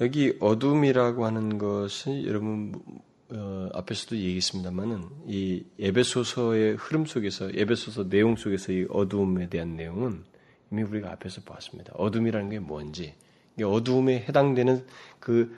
[0.00, 2.74] 여기 어둠이라고 하는 것은 여러분
[3.30, 10.24] 어, 앞에서도 얘기했습니다만은 이 에베소서의 흐름 속에서 에베소서 내용 속에서 이 어둠에 대한 내용은
[10.70, 11.92] 이미 우리가 앞에서 보았습니다.
[11.94, 13.14] 어둠이라는 게 뭔지,
[13.60, 14.86] 어둠에 해당되는
[15.18, 15.56] 그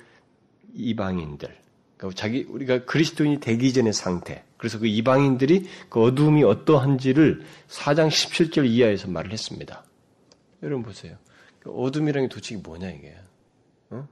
[0.75, 1.55] 이방인들,
[1.97, 4.45] 그러니까 자기 우리가 그리스도인이 되기 전의 상태.
[4.59, 9.85] 그래서 그 이방인들이 그 어둠이 어떠한지를 4장 17절 이하에서 말을 했습니다.
[10.63, 11.17] 여러분 보세요.
[11.61, 13.17] 그 어둠이라는 게 도대체 뭐냐 이게?
[13.91, 14.07] 어?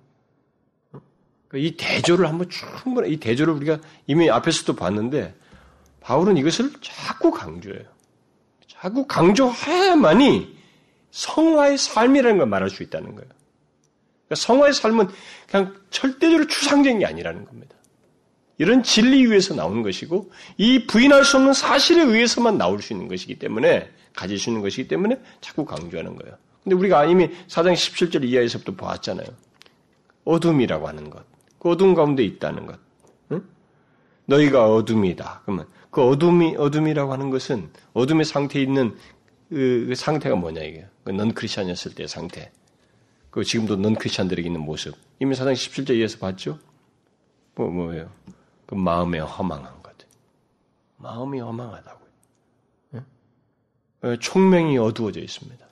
[0.93, 1.01] 어?
[1.49, 5.35] 그러니까 이 대조를 한번 충분히 이 대조를 우리가 이미 앞에서도 봤는데
[6.01, 7.85] 바울은 이것을 자꾸 강조해요.
[8.69, 10.57] 자꾸 강조해야만이
[11.11, 13.29] 성화의 삶이라는 걸 말할 수 있다는 거예요.
[14.27, 15.09] 그러니까 성화의 삶은
[15.51, 17.75] 그냥 절대적으로 추상적인 게 아니라는 겁니다.
[18.59, 23.39] 이런 진리 위에서 나오는 것이고 이 부인할 수 없는 사실에 의해서만 나올 수 있는 것이기
[23.39, 26.37] 때문에 가질 수 있는 것이기 때문에 자꾸 강조하는 거예요.
[26.65, 29.27] 근데 우리가 이미 4장 17절 이하에서부터 보았잖아요.
[30.25, 31.25] 어둠이라고 하는 것.
[31.59, 32.79] 그 어둠 가운데 있다는 것.
[33.33, 33.43] 응?
[34.25, 35.43] 너희가 어둠이다.
[35.45, 38.97] 그러면 그 어둠이 어둠이라고 하는 것은 어둠의 상태에 있는
[39.49, 40.87] 그, 그 상태가 뭐냐 이게.
[41.05, 42.51] 그넌 크리스천이었을 때의 상태.
[43.31, 44.95] 그 지금도 넌 크리스천들에게 있는 모습.
[45.21, 46.59] 이미 4장 17절 이하에서 봤죠?
[47.55, 48.11] 뭐 뭐예요?
[48.67, 49.87] 그 마음에 허망한 것.
[50.99, 52.09] 마음이 허망하다고요.
[52.95, 53.03] 예?
[54.03, 55.65] 어, 총명이 어두워져 있습니다.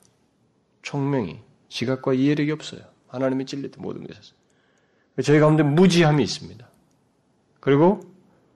[0.81, 2.81] 총명이 지각과 이해력이 없어요.
[3.07, 4.33] 하나님의 진리 때 모든 것에서.
[5.23, 6.67] 저희 가운데 무지함이 있습니다.
[7.59, 8.01] 그리고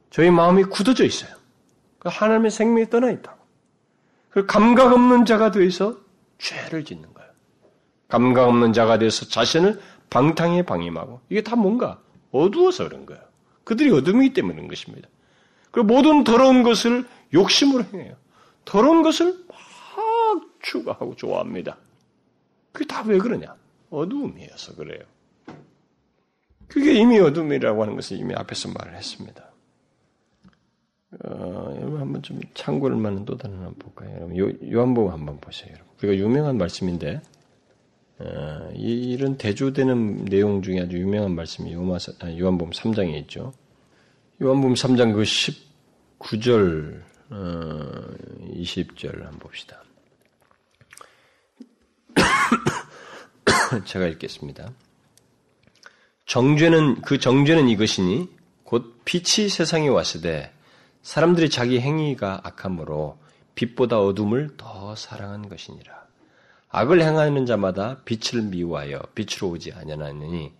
[0.10, 1.36] 저희 마음이 굳어져 있어요.
[2.00, 3.40] 그 하나님의 생명이 떠나 있다고.
[4.30, 5.98] 그 감각 없는 자가 되어서
[6.38, 7.30] 죄를 짓는 거예요.
[8.08, 12.00] 감각 없는 자가 되어서 자신을 방탕에 방임하고 이게 다 뭔가
[12.32, 13.22] 어두워서 그런 거예요.
[13.64, 15.08] 그들이 어둠이기 때문에 그런 것입니다.
[15.72, 18.16] 그리고 모든 더러운 것을 욕심으로 행해요.
[18.66, 19.58] 더러운 것을 막
[20.62, 21.78] 추구하고 좋아합니다.
[22.72, 23.56] 그게 다 왜 그러냐?
[23.90, 25.02] 어두움이어서 그래요.
[26.68, 29.50] 그게 이미 어둠이라고 하는 것을 이미 앞에서 말을 했습니다.
[31.26, 34.16] 어, 여러분 한번 좀 참고를 만은 또 다른 한번 볼까요?
[34.16, 35.72] 여러분 요, 요한복음 한번 보세요.
[35.74, 35.88] 여러분.
[36.04, 37.22] 우리가 유명한 말씀인데
[38.20, 43.54] 어, 이, 런 대조되는 내용 중에 아주 유명한 말씀이 요마사, 아, 요한복음 3장에 있죠.
[44.42, 48.16] 요한복음 3장 그 19절, 어,
[48.56, 49.82] 20절 한번 봅시다.
[53.86, 54.74] 제가 읽겠습니다.
[56.26, 58.30] 정죄는 그 정죄는 이것이니
[58.64, 60.54] 곧 빛이 세상에 왔으되
[61.02, 63.18] 사람들이 자기 행위가 악함으로
[63.56, 66.09] 빛보다 어둠을 더 사랑한 것이니라.
[66.70, 70.54] 악을 행하는 자마다 빛을 미워하여 빛으로 오지 아니하느니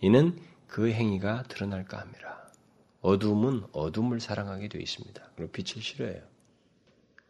[0.00, 2.36] 이는 그 행위가 드러날까 함이라.
[3.00, 5.22] 어둠은 어둠을 사랑하게 되어 있습니다.
[5.36, 6.20] 그리고 빛을 싫어해요.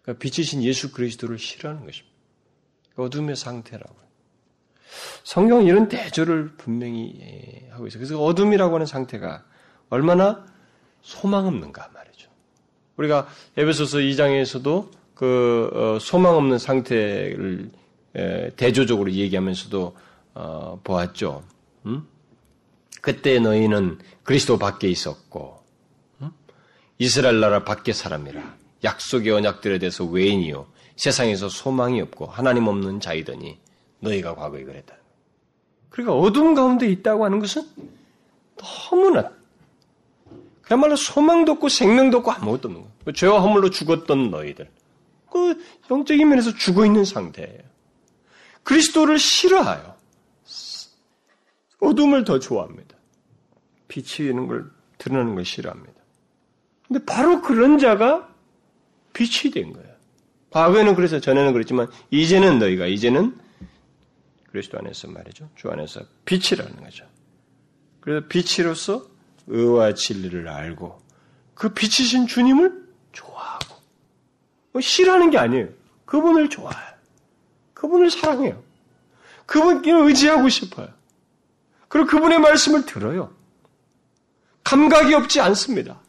[0.03, 2.17] 그러니까 빛이신 예수 그리스도를 싫어하는 것입니다.
[2.97, 4.07] 어둠의 상태라고요.
[5.25, 8.01] 성경은 이런 대조를 분명히 예, 하고 있어요.
[8.01, 9.45] 그래서 어둠이라고 하는 상태가
[9.91, 10.47] 얼마나
[11.03, 12.31] 소망 없는가 말이죠.
[12.97, 17.71] 우리가 에베소서 2장에서도 그 어, 소망 없는 상태를
[18.57, 19.97] 대조적으로 얘기하면서도
[20.35, 21.43] 어, 보았죠.
[21.87, 22.07] 음?
[23.01, 25.63] 그때 너희는 그리스도 밖에 있었고
[26.23, 26.31] 음?
[26.99, 33.59] 이스라엘 나라 밖의 사람이라 약속의 언약들에 대해서 외인이요 세상에서 소망이 없고 하나님 없는 자이더니
[34.01, 34.97] 너희가 과거에 그랬다.
[35.91, 37.63] 그러니까 어둠 가운데 있다고 하는 것은
[38.57, 39.31] 너무나
[40.63, 42.97] 그야말로 소망도 없고 생명도 없고 아무것도 없는 거예요.
[43.05, 44.69] 그 죄와 허물로 죽었던 너희들.
[45.31, 47.61] 그 영적인 면에서 죽어 있는 상태예요.
[48.67, 49.95] 그리스도를 싫어해요.
[51.79, 52.97] 어둠을 더 좋아합니다.
[53.87, 55.95] 빛이 있는 걸 드러나는 걸 싫어합니다.
[56.89, 58.29] 근데 바로 그런 자가
[59.13, 59.95] 빛이 된 거예요.
[60.51, 63.39] 과거에는 그래서 전에는 그랬지만 이제는 너희가 이제는
[64.51, 65.49] 그리스도 안에서 말이죠.
[65.55, 67.07] 주 안에서 빛이라는 거죠.
[68.01, 69.07] 그래서 빛으로서
[69.47, 71.01] 의와 진리를 알고
[71.55, 73.77] 그 빛이신 주님을 좋아하고
[74.73, 75.69] 뭐 싫어하는 게 아니에요.
[76.05, 76.96] 그분을 좋아해요.
[77.87, 78.63] 그분을 사랑해요.
[79.47, 80.89] 그분께 의지하고 싶어요.
[81.89, 83.33] 그리고 그분의 말씀을 들어요.
[84.65, 86.01] 감각이 없지 않습니다.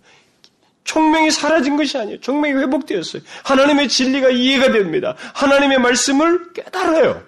[0.84, 2.20] 총명이 사라진 것이 아니에요.
[2.20, 3.22] 총명이 회복되었어요.
[3.44, 5.16] 하나님의 진리가 이해가 됩니다.
[5.36, 7.24] 하나님의 말씀을 깨달아요.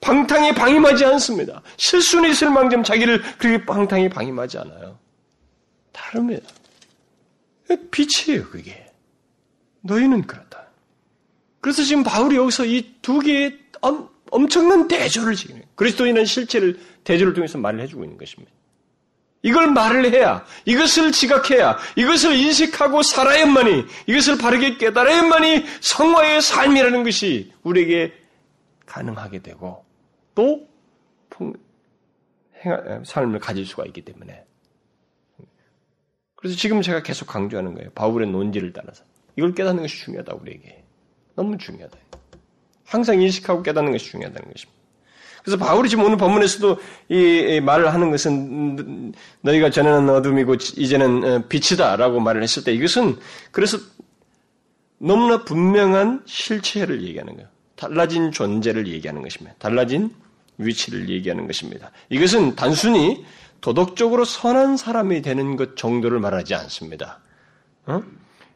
[0.00, 1.62] 방탕에 방임하지 않습니다.
[1.76, 4.98] 실수는 있을 망정 자기를 그렇게 방탕에 방임하지 않아요.
[5.92, 6.48] 다릅니다.
[7.90, 8.90] 빛이에요, 그게.
[9.80, 10.63] 너희는 그렇다.
[11.64, 17.56] 그래서 지금 바울이 여기서 이 두 개의 엄, 엄청난 대조를 지금 그리스도인은 실체를 대조를 통해서
[17.56, 18.52] 말을 해주고 있는 것입니다.
[19.40, 28.12] 이걸 말을 해야, 이것을 지각해야, 이것을 인식하고 살아야만이, 이것을 바르게 깨달아야만이 성화의 삶이라는 것이 우리에게
[28.84, 29.86] 가능하게 되고,
[30.34, 30.68] 또,
[33.04, 34.44] 삶을 가질 수가 있기 때문에.
[36.36, 37.90] 그래서 지금 제가 계속 강조하는 거예요.
[37.94, 39.02] 바울의 논지를 따라서.
[39.36, 40.83] 이걸 깨닫는 것이 중요하다, 우리에게.
[41.34, 41.96] 너무 중요하다.
[42.86, 44.74] 항상 인식하고 깨닫는 것이 중요하다는 것입니다.
[45.42, 46.78] 그래서 바울이 지금 오늘 본문에서도
[47.10, 53.18] 이 말을 하는 것은 너희가 전에는 어둠이고 이제는 어, 빛이다라고 말을 했을 때 이것은
[53.50, 53.78] 그래서
[54.98, 57.48] 너무나 분명한 실체를 얘기하는 거예요.
[57.76, 59.54] 달라진 존재를 얘기하는 것입니다.
[59.58, 60.10] 달라진
[60.56, 61.90] 위치를 얘기하는 것입니다.
[62.08, 63.24] 이것은 단순히
[63.60, 67.20] 도덕적으로 선한 사람이 되는 것 정도를 말하지 않습니다.
[67.86, 68.02] 어?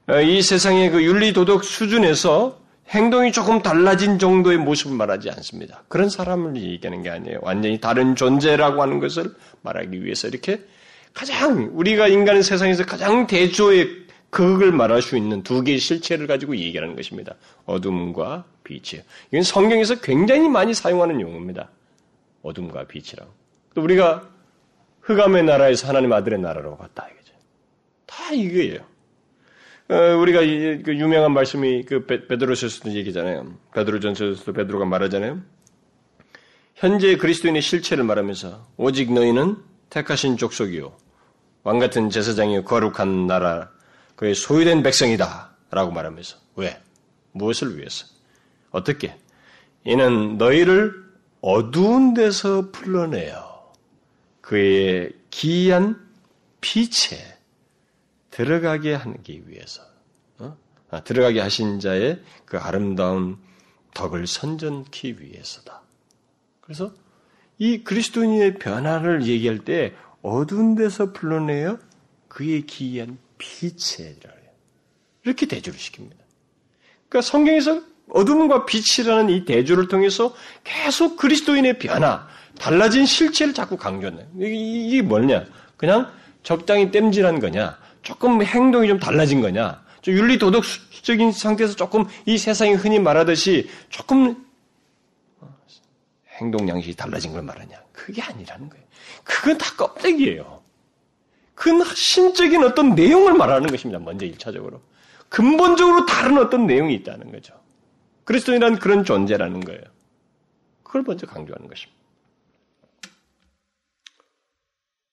[0.06, 2.58] 어이 세상의 그 윤리 도덕 수준에서
[2.90, 5.83] 행동이 조금 달라진 정도의 모습을 말하지 않습니다.
[5.88, 7.38] 그런 사람을 얘기하는 게 아니에요.
[7.42, 10.61] 완전히 다른 존재라고 하는 것을 말하기 위해서 이렇게
[11.12, 16.96] 가장 우리가 인간의 세상에서 가장 대조의 극을 말할 수 있는 두 개의 실체를 가지고 얘기하는
[16.96, 17.35] 것입니다.
[17.66, 19.05] 어둠과 빛이에요.
[19.31, 21.70] 이건 성경에서 굉장히 많이 사용하는 용어입니다.
[22.42, 23.31] 어둠과 빛이라고.
[23.74, 24.29] 또 우리가
[25.03, 27.35] 흑암의 나라에서 하나님 아들의 나라로 갔다 이거죠.
[28.07, 28.81] 다 이거예요.
[29.90, 33.55] 어, 우리가 이, 그 유명한 말씀이 그 베드로서에서도 얘기잖아요.
[33.74, 35.40] 베드로전서에서도 베드로가 말하잖아요.
[36.74, 39.57] 현재 그리스도인의 실체를 말하면서 오직 너희는
[39.90, 40.96] 택하신 족속이요
[41.64, 43.70] 왕 같은 제사장이요 거룩한 나라
[44.14, 46.81] 그의 소유된 백성이다 라고 말하면서 왜?
[47.33, 48.07] 무엇을 위해서?
[48.70, 49.16] 어떻게?
[49.85, 50.92] 이는 너희를
[51.40, 53.72] 어두운 데서 불러내어
[54.40, 55.98] 그의 기이한
[56.61, 57.38] 빛에
[58.38, 59.83] 들어가게 하기 위해서
[60.38, 60.57] 어?
[60.90, 63.37] 아, 들어가게 하신 자의 그 아름다운
[63.94, 65.83] 덕을 선전키 위해서다.
[66.61, 66.92] 그래서
[67.59, 71.81] 이 그리스도인의 변화를 얘기할 때 어두운 데서 불러내어
[72.29, 74.33] 그의 기이한 빛에라
[75.24, 76.14] 이렇게 대조를 시킵니다.
[77.09, 84.27] 그러니까 성경에서 어둠과 빛이라는 이 대조를 통해서 계속 그리스도인의 변화, 달라진 실체를 자꾸 강조한다.
[84.38, 85.44] 이게 뭐냐?
[85.77, 86.12] 그냥
[86.44, 87.88] 적당히 땜질한 거냐?
[88.08, 89.84] 조금 행동이 좀 달라진 거냐?
[90.00, 94.46] 좀 윤리 도덕적인 상태에서 조금 이 세상이 흔히 말하듯이 조금
[96.40, 97.78] 행동 양식이 달라진 걸 말하냐?
[97.92, 98.82] 그게 아니라는 거예요.
[99.24, 100.62] 그건 다 껍데기예요.
[101.54, 103.98] 그 신적인 어떤 내용을 말하는 것입니다.
[103.98, 104.80] 먼저 1차적으로.
[105.28, 107.52] 근본적으로 다른 어떤 내용이 있다는 거죠.
[108.24, 109.82] 그리스도인이란 그런 존재라는 거예요.
[110.82, 111.97] 그걸 먼저 강조하는 것입니다.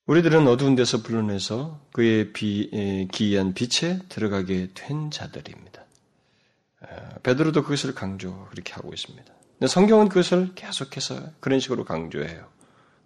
[0.06, 5.84] 우리들은 어두운 데서 불러내서 그의 비, 기이한 빛에 들어가게 된 자들입니다.
[7.24, 9.34] 베드로도 그것을 강조 그렇게 하고 있습니다.
[9.58, 12.48] 근데 성경은 그것을 계속해서 그런 식으로 강조해요.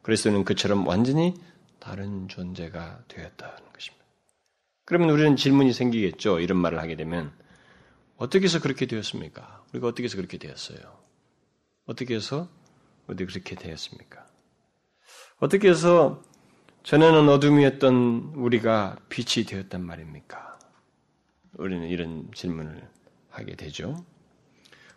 [0.02, 1.34] 그리스도는 그처럼 완전히
[1.78, 4.04] 다른 존재가 되었다는 것입니다.
[4.84, 6.40] 그러면 우리는 질문이 생기겠죠.
[6.40, 7.32] 이런 말을 하게 되면
[8.18, 9.64] 어떻게 해서 그렇게 되었습니까?
[9.72, 10.78] 우리가 어떻게 해서 그렇게 되었어요?
[11.86, 12.46] 어떻게 해서
[13.06, 14.26] 어디 그렇게 되었습니까?
[15.38, 16.22] 어떻게 해서
[16.82, 20.58] 전에는 어둠이었던 우리가 빛이 되었단 말입니까?
[21.54, 22.82] 우리는 이런 질문을
[23.28, 24.04] 하게 되죠.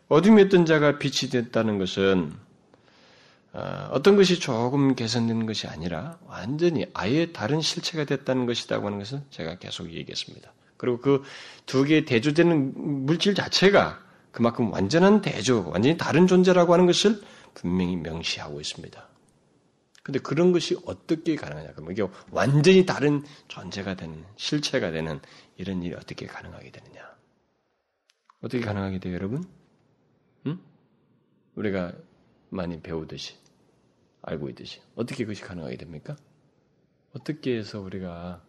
[0.07, 2.33] 어둠이었던 자가 빛이 됐다는 것은
[3.53, 9.21] 어, 어떤 것이 조금 개선된 것이 아니라 완전히 아예 다른 실체가 됐다는 것이라고 하는 것을
[9.29, 10.51] 제가 계속 얘기했습니다.
[10.77, 11.23] 그리고 그
[11.65, 13.99] 두 개의 대조되는 물질 자체가
[14.31, 17.21] 그만큼 완전한 대조, 완전히 다른 존재라고 하는 것을
[17.53, 19.07] 분명히 명시하고 있습니다.
[20.03, 21.71] 근데 그런 것이 어떻게 가능하냐?
[21.73, 25.21] 그러면 이게 완전히 다른 존재가 되는, 실체가 되는
[25.55, 27.01] 이런 일이 어떻게 가능하게 되느냐?
[28.41, 29.45] 어떻게 가능하게 돼요, 여러분?
[30.45, 30.59] 응?
[31.55, 31.93] 우리가
[32.49, 33.35] 많이 배우듯이,
[34.23, 34.81] 알고 있듯이.
[34.95, 36.17] 어떻게 그것이 가능하게 됩니까?
[37.15, 38.43] 어떻게 해서 우리가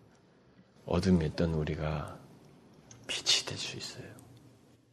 [0.87, 2.19] 어둠에 있던 우리가
[3.07, 4.13] 빛이 될 수 있어요?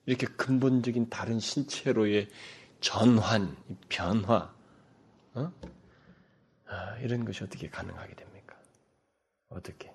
[0.06, 2.30] 이렇게 근본적인 다른 신체로의
[2.82, 3.56] 전환,
[3.90, 4.54] 변화,
[5.34, 5.52] 어?
[6.72, 8.56] 아, 이런 것이 어떻게 가능하게 됩니까?
[9.50, 9.94] 어떻게?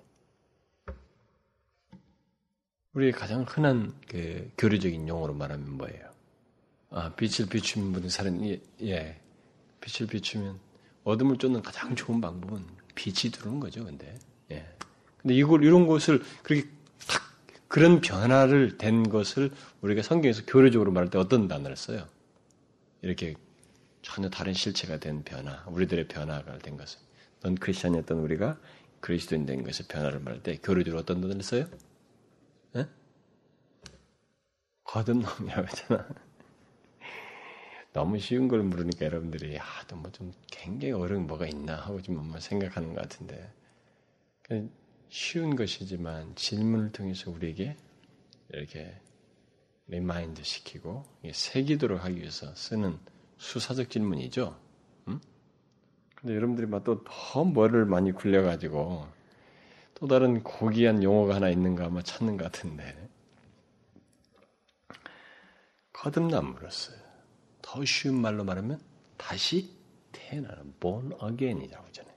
[2.93, 6.11] 우리의 가장 흔한 그 교류적인 용어로 말하면 뭐예요?
[6.91, 9.19] 아, 빛을 비추면 모든 사람, 예, 예,
[9.81, 10.59] 빛을 비추면
[11.03, 12.63] 어둠을 쫓는 가장 좋은 방법은
[12.93, 14.15] 빛이 들어오는 거죠, 근데.
[14.51, 14.67] 예.
[15.17, 16.69] 근데 이걸, 이런 것을 그렇게
[17.07, 17.23] 탁,
[17.67, 22.07] 그런 변화를 된 것을 우리가 성경에서 교류적으로 말할 때 어떤 단어를 써요?
[23.01, 23.35] 이렇게
[24.07, 27.01] 전혀 다른 실체가 된 변화, 우리들의 변화가 된 것은.
[27.41, 28.57] 넌 크리스천이었던 우리가
[29.01, 31.67] 그리스도인 된 것의 변화를 말할 때 교류적으로 어떤 단어를 써요?
[32.77, 32.87] 예?
[34.85, 36.07] 거듭남이라고 했잖아.
[37.91, 43.01] 너무 쉬운 걸 물으니까 여러분들이 야, 뭐좀 굉장히 어려운 뭐가 있나 하고 좀 생각하는 것
[43.01, 43.51] 같은데
[45.09, 47.75] 쉬운 것이지만 질문을 통해서 우리에게
[48.53, 48.97] 이렇게
[49.87, 52.97] remind 시키고 새기도록 하기 위해서 쓰는
[53.37, 54.59] 수사적 질문이죠.
[55.07, 55.19] 음?
[56.15, 59.07] 근데 여러분들이 막 또더 뭐를 많이 굴려가지고
[59.95, 63.09] 또 다른 고귀한 용어가 하나 있는가 아마 찾는 것 같은데
[65.93, 66.93] 거듭남으로써
[67.61, 68.79] 더 쉬운 말로 말하면
[69.17, 69.75] 다시
[70.11, 72.15] 태어나는 born again이라고 하잖아요.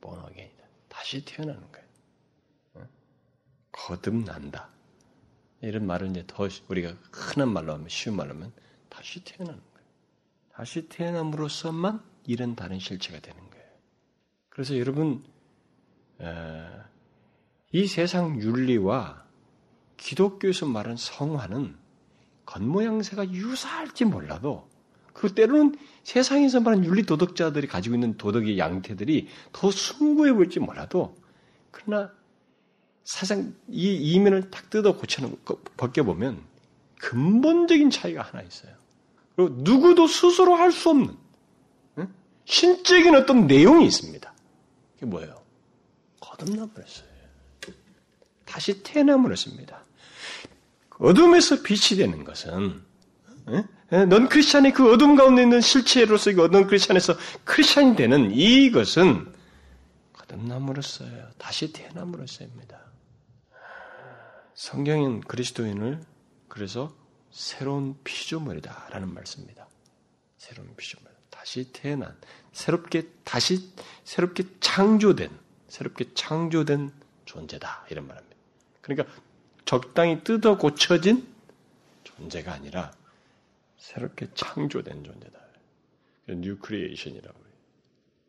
[0.00, 0.64] born again이다.
[0.88, 1.86] 다시 태어나는 거예요.
[2.74, 2.88] 어?
[3.72, 4.68] 거듭난다.
[5.62, 8.52] 이런 말을 이제 더 우리가 흔한 말로 하면 쉬운 말로 하면
[8.88, 9.60] 다시 태어나는.
[10.56, 13.66] 다시 태어남으로써만 이런 다른 실체가 되는 거예요.
[14.48, 15.22] 그래서 여러분
[17.72, 19.22] 이 세상 윤리와
[19.98, 21.76] 기독교에서 말하는 성화는
[22.46, 24.66] 겉모양새가 유사할지 몰라도
[25.12, 31.16] 그 때로는 세상에서 말하는 윤리 도덕자들이 가지고 있는 도덕의 양태들이 더 숭고해 보일지 몰라도
[31.70, 32.12] 그러나
[33.04, 35.30] 사상 이 이면을 탁 뜯어 고쳐
[35.76, 36.42] 벗겨 보면
[36.98, 38.85] 근본적인 차이가 하나 있어요.
[39.36, 41.16] 그리고 누구도 스스로 할 수 없는
[41.98, 42.14] 응?
[42.46, 44.32] 신적인 어떤 내용이 있습니다.
[44.94, 45.42] 그게 뭐예요?
[46.20, 47.06] 거듭남을 했어요.
[48.44, 49.84] 다시 태어남을 했습니다.
[50.98, 52.82] 어둠에서 빛이 되는 것은
[53.48, 53.68] 응?
[53.92, 59.32] 예, 넌 크리스찬이 그 어둠 가운데 있는 실체로서 어둠 크리스찬에서 크리스찬이 되는 이것은
[60.14, 61.28] 거듭남으로써요.
[61.38, 62.80] 다시 태어남으로써입니다.
[64.54, 66.00] 성경인 그리스도인을
[66.48, 66.92] 그래서
[67.36, 69.68] 새로운 피조물이다라는 말씀입니다.
[70.38, 71.06] 새로운 피조물.
[71.28, 72.18] 다시 태어난,
[72.52, 75.30] 새롭게, 다시, 새롭게 창조된,
[75.68, 76.90] 새롭게 창조된
[77.26, 77.88] 존재다.
[77.90, 78.36] 이런 말입니다.
[78.80, 79.14] 그러니까
[79.66, 81.28] 적당히 뜯어 고쳐진
[82.04, 82.90] 존재가 아니라
[83.76, 85.38] 새롭게 창조된 존재다.
[86.28, 87.38] new creation이라고.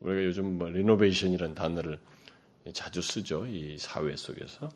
[0.01, 1.97] 우리가 요즘 뭐 리노베이션이라는 단어를
[2.73, 3.47] 자주 쓰죠.
[3.47, 4.69] 이 사회 속에서.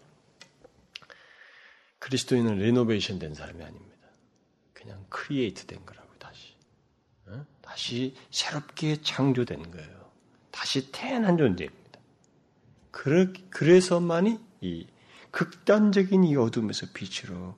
[1.99, 3.90] 그리스도인은 리노베이션 된 사람이 아닙니다.
[4.81, 6.55] 그냥 create 된 거라고 다시.
[7.27, 7.45] 어?
[7.61, 10.11] 다시 새롭게 창조된 거예요.
[10.49, 11.99] 다시 태어난 존재입니다.
[12.89, 14.87] 그러, 그래서만이 이
[15.29, 17.55] 극단적인 이 어둠에서 빛으로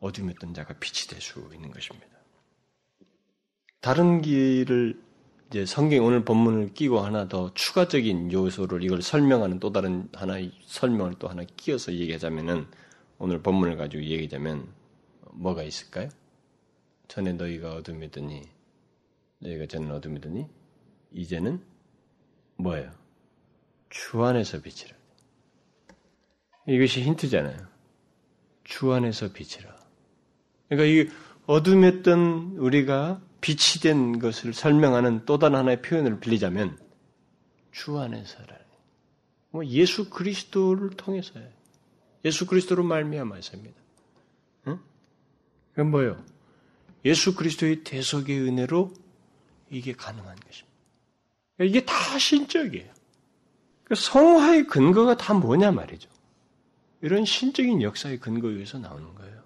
[0.00, 2.06] 어둠에 있던 자가 빛이 될 수 있는 것입니다.
[3.80, 5.00] 다른 길을
[5.48, 11.14] 이제 성경 오늘 본문을 끼고 하나 더 추가적인 요소를 이걸 설명하는 또 다른 하나의 설명을
[11.18, 12.66] 또 하나 끼어서 얘기하자면은
[13.18, 14.77] 오늘 본문을 가지고 얘기하자면
[15.38, 16.08] 뭐가 있을까요?
[17.06, 18.42] 전에 너희가 어둠이더니
[19.38, 20.46] 너희가 전에 어둠이더니
[21.12, 21.62] 이제는
[22.56, 22.92] 뭐예요?
[23.88, 24.94] 주 안에서 빛이라.
[26.66, 27.56] 이것이 힌트잖아요.
[28.64, 29.74] 주 안에서 빛이라.
[30.68, 36.78] 그러니까 이 어둠했던 우리가 빛이 된 것을 설명하는 또 다른 하나의 표현을 빌리자면
[37.70, 38.58] 주 안에서라.
[39.50, 41.48] 뭐 예수 그리스도를 통해서요.
[42.24, 43.87] 예수 그리스도로 말미암아서입니다.
[45.78, 45.84] 응?
[45.84, 46.24] 그건 뭐요?
[47.04, 48.92] 예수 그리스도의 대속의 은혜로
[49.70, 50.68] 이게 가능한 것입니다.
[51.60, 52.90] 이게 다 신적이에요.
[53.84, 56.08] 그 성화의 근거가 다 뭐냐 말이죠.
[57.00, 59.38] 이런 신적인 역사의 근거에 의해서 나오는 거예요.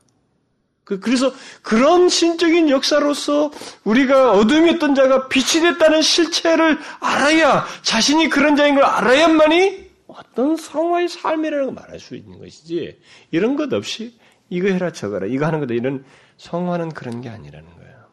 [0.84, 3.52] 그, 그래서 그런 신적인 역사로서
[3.84, 11.72] 우리가 어둠이었던 자가 빛이 됐다는 실체를 알아야 자신이 그런 자인 걸 알아야만이 어떤 성화의 삶이라고
[11.72, 12.98] 말할 수 있는 것이지
[13.30, 14.18] 이런 것 없이
[14.52, 16.04] 이거 해라 저거라 이거 하는 거다 이런
[16.36, 18.06] 성화는 그런 게 아니라는 거예요.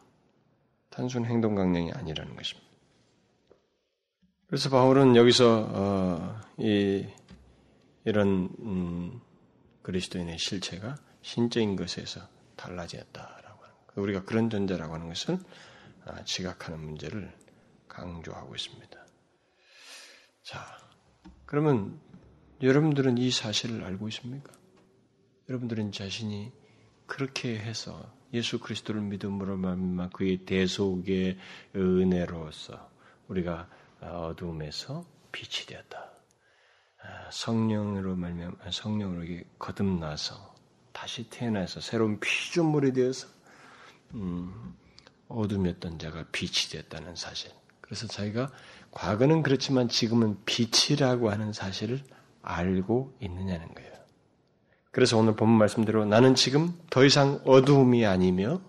[0.88, 2.66] 단순 행동 강령이 아니라는 것입니다.
[4.46, 7.06] 그래서 바울은 여기서 어, 이
[8.06, 9.20] 이런 음,
[9.82, 12.22] 그리스도인의 실체가 신적인 것에서
[12.56, 13.96] 달라졌다라고 하는 것.
[13.96, 15.38] 우리가 그런 존재라고 하는 것을
[16.06, 17.30] 아, 지각하는 문제를
[17.86, 19.06] 강조하고 있습니다.
[20.42, 20.64] 자,
[21.44, 22.00] 그러면
[22.62, 24.59] 여러분들은 이 사실을 알고 있습니까?
[25.50, 26.52] 여러분들은 자신이
[27.06, 31.38] 그렇게 해서 예수 그리스도를 믿음으로 말미암아 그의 대속의
[31.74, 32.88] 은혜로서
[33.26, 33.68] 우리가
[34.00, 36.12] 어둠에서 빛이 되었다.
[37.02, 39.26] 아, 성령으로 말미암아 성령으로
[39.58, 40.54] 거듭나서
[40.92, 43.26] 다시 태어나서 새로운 피조물이 되어서
[44.14, 44.76] 음,
[45.26, 47.50] 어둠이었던 자가 빛이 되었다는 사실.
[47.80, 48.52] 그래서 자기가
[48.92, 52.04] 과거는 그렇지만 지금은 빛이라고 하는 사실을
[52.42, 53.89] 알고 있느냐는 거예요.
[54.90, 58.60] 그래서 오늘 본 말씀대로 나는 지금 더 이상 어두움이 아니며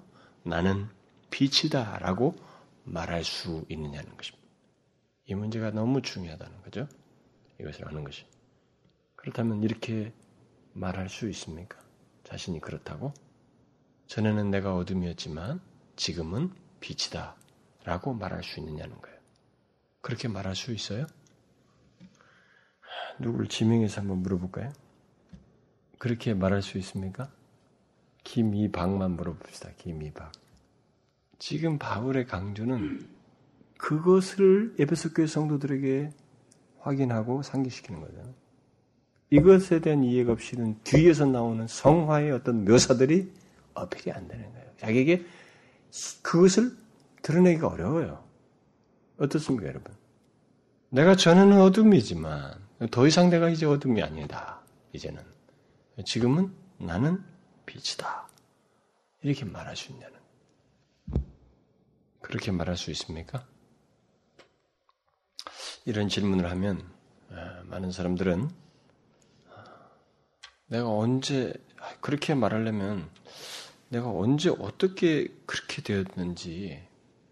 [0.43, 0.87] 나는
[1.31, 2.35] 빛이다 라고
[2.83, 4.47] 말할 수 있느냐는 것입니다.
[5.25, 6.87] 이 문제가 너무 중요하다는 거죠.
[7.59, 8.25] 이것을 아는 것이.
[9.15, 10.13] 그렇다면 이렇게
[10.73, 11.79] 말할 수 있습니까?
[12.23, 13.13] 자신이 그렇다고?
[14.07, 15.61] 전에는 내가 어둠이었지만
[15.95, 17.35] 지금은 빛이다.
[17.83, 19.17] 라고 말할 수 있느냐는 거예요.
[20.01, 21.07] 그렇게 말할 수 있어요?
[23.19, 24.71] 누구를 지명해서 한번 물어볼까요?
[26.01, 27.29] 그렇게 말할 수 있습니까?
[28.23, 29.69] 김이박만 물어봅시다.
[29.77, 30.31] 김이박.
[31.37, 33.07] 지금 바울의 강조는
[33.77, 36.09] 그것을 에베소 교회 성도들에게
[36.79, 38.33] 확인하고 상기시키는 거죠.
[39.29, 43.31] 이것에 대한 이해가 없이는 뒤에서 나오는 성화의 어떤 묘사들이
[43.75, 44.71] 어필이 안 되는 거예요.
[44.77, 45.23] 자기에게
[46.23, 46.75] 그것을
[47.21, 48.23] 드러내기가 어려워요.
[49.19, 49.93] 어떻습니까, 여러분?
[50.89, 52.55] 내가 전에는 어둠이지만
[52.89, 54.61] 더 이상 내가 이제 어둠이 아니다.
[54.93, 55.21] 이제는
[56.05, 57.23] 지금은 나는
[57.65, 58.27] 빛이다.
[59.21, 60.19] 이렇게 말할 수 있냐는.
[62.21, 63.45] 그렇게 말할 수 있습니까?
[65.85, 66.89] 이런 질문을 하면
[67.29, 68.49] 아, 많은 사람들은
[69.49, 69.63] 아,
[70.67, 71.53] 내가 언제
[71.99, 73.09] 그렇게 말하려면
[73.89, 76.87] 내가 언제 어떻게 그렇게 되었는지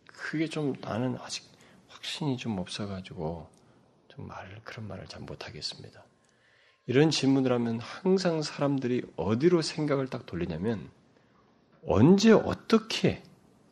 [0.07, 1.49] 그게 좀 나는 아직
[1.88, 3.49] 확신이 좀 없어가지고
[4.10, 6.03] 좀 말, 그런 말을 잘 못하겠습니다.
[6.90, 10.90] 이런 질문을 하면 항상 사람들이 어디로 생각을 딱 돌리냐면
[11.86, 13.22] 언제 어떻게,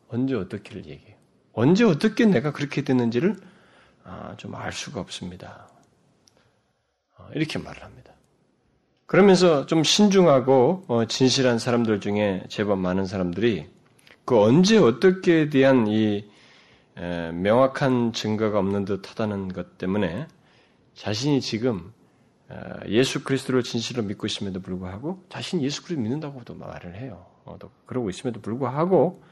[0.06, 1.16] 언제 어떻게를 얘기해요.
[1.52, 3.36] 언제 어떻게 내가 그렇게 됐는지를
[4.04, 5.68] 아, 좀 알 수가 없습니다.
[7.16, 8.12] 아, 이렇게 말을 합니다.
[9.06, 13.66] 그러면서 좀 신중하고 어, 진실한 사람들 중에 제법 많은 사람들이
[14.24, 16.24] 그 언제 어떻게에 대한 이
[16.94, 20.28] 명확한 증거가 없는 듯 하다는 것 때문에
[20.94, 21.97] 자신이 지금 어,
[22.88, 27.26] 예수 그리스도를 진실로 믿고 있음에도 불구하고 자신이 예수 그리스도 믿는다고도 말을 해요.
[27.44, 29.22] 어, 그러고 있음에도 불구하고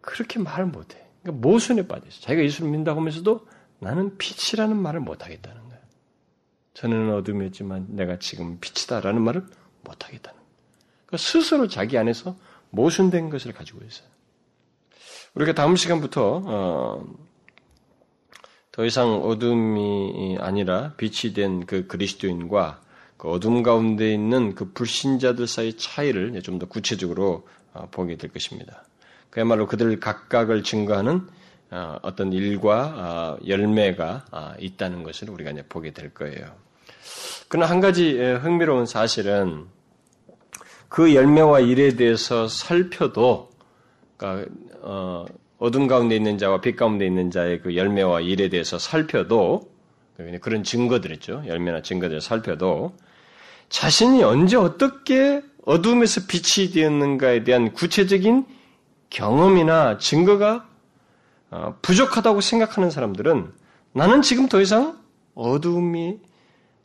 [0.00, 1.04] 그렇게 말을 못해.
[1.22, 2.20] 그러니까 모순에 빠져 있어.
[2.20, 3.46] 자기가 예수를 믿는다고 하면서도
[3.80, 5.82] 나는 빛이라는 말을 못하겠다는 거예요.
[6.74, 9.44] 전에는 어둠이었지만 내가 지금 빛이다라는 말을
[9.82, 10.52] 못하겠다는 거예요.
[11.06, 12.36] 그러니까 스스로 자기 안에서
[12.70, 14.08] 모순된 것을 가지고 있어요.
[15.34, 17.04] 우리가 다음 시간부터 어,
[18.78, 22.80] 더 이상 어둠이 아니라 빛이 된 그 그리스도인과
[23.16, 28.84] 그 어둠 가운데 있는 그 불신자들 사이 차이를 좀 더 구체적으로 어, 보게 될 것입니다.
[29.30, 31.26] 그야말로 그들 각각을 증거하는
[31.72, 36.54] 어, 어떤 일과 어, 열매가 있다는 것을 우리가 이제 보게 될 거예요.
[37.48, 39.66] 그러나 한 가지 흥미로운 사실은
[40.88, 43.50] 그 열매와 일에 대해서 살펴도
[44.16, 44.48] 그러니까
[44.82, 45.26] 어,
[45.58, 49.70] 어둠 가운데 있는 자와 빛 가운데 있는 자의 그 열매와 일에 대해서 살펴도
[50.40, 51.42] 그런 증거들 있죠.
[51.46, 52.96] 열매나 증거들을 살펴도
[53.68, 58.46] 자신이 언제 어떻게 어둠에서 빛이 되었는가에 대한 구체적인
[59.10, 60.68] 경험이나 증거가
[61.50, 63.52] 어, 부족하다고 생각하는 사람들은
[63.92, 64.98] 나는 지금 더 이상
[65.34, 66.20] 어둠이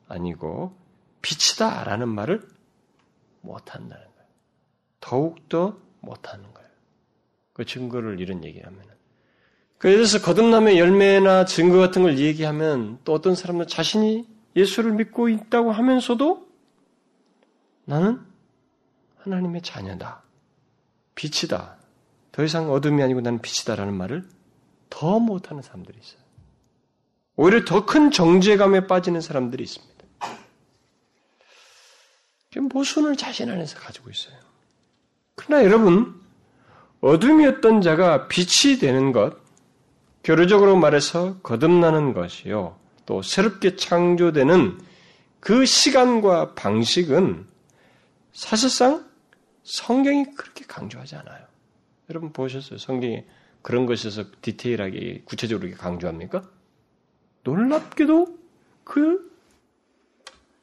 [0.08, 0.74] 아니고
[1.22, 2.48] 빛이다라는 말을
[3.42, 4.28] 못한다는 거예요.
[5.00, 6.53] 더욱더 못하는 거예요.
[7.54, 8.82] 그 증거를 이런 얘기하면.
[9.78, 16.48] 그래서 거듭남의 열매나 증거 같은 걸 얘기하면 또 어떤 사람은 자신이 예수를 믿고 있다고 하면서도
[17.86, 18.22] 나는
[19.18, 20.24] 하나님의 자녀다.
[21.16, 21.78] 빛이다.
[22.32, 24.28] 더 이상 어둠이 아니고 나는 빛이다라는 말을
[24.90, 26.22] 더 못하는 사람들이 있어요.
[27.36, 29.94] 오히려 더 큰 정죄감에 빠지는 사람들이 있습니다.
[32.56, 34.36] 모순을 자신 안에서 가지고 있어요.
[35.36, 36.23] 그러나 여러분,
[37.04, 39.36] 어둠이었던 자가 빛이 되는 것,
[40.24, 42.78] 교류적으로 말해서 거듭나는 것이요.
[43.06, 44.80] 또 새롭게 창조되는
[45.42, 47.46] 그 시간과 방식은
[48.32, 49.06] 사실상
[49.64, 51.46] 성경이 그렇게 강조하지 않아요.
[52.10, 52.80] 여러분 보셨어요?
[52.80, 53.26] 성경에
[53.62, 56.50] 그런 것에서 디테일하게 구체적으로 강조합니까?
[57.44, 58.38] 놀랍게도
[58.86, 59.30] 그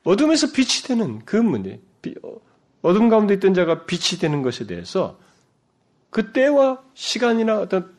[0.04, 1.80] 어둠에서 빛이 되는 그 문제,
[2.22, 2.36] 어,
[2.80, 5.18] 어둠 가운데 있던 자가 빛이 되는 것에 대해서
[6.10, 7.94] 그 때와 시간이나 어떤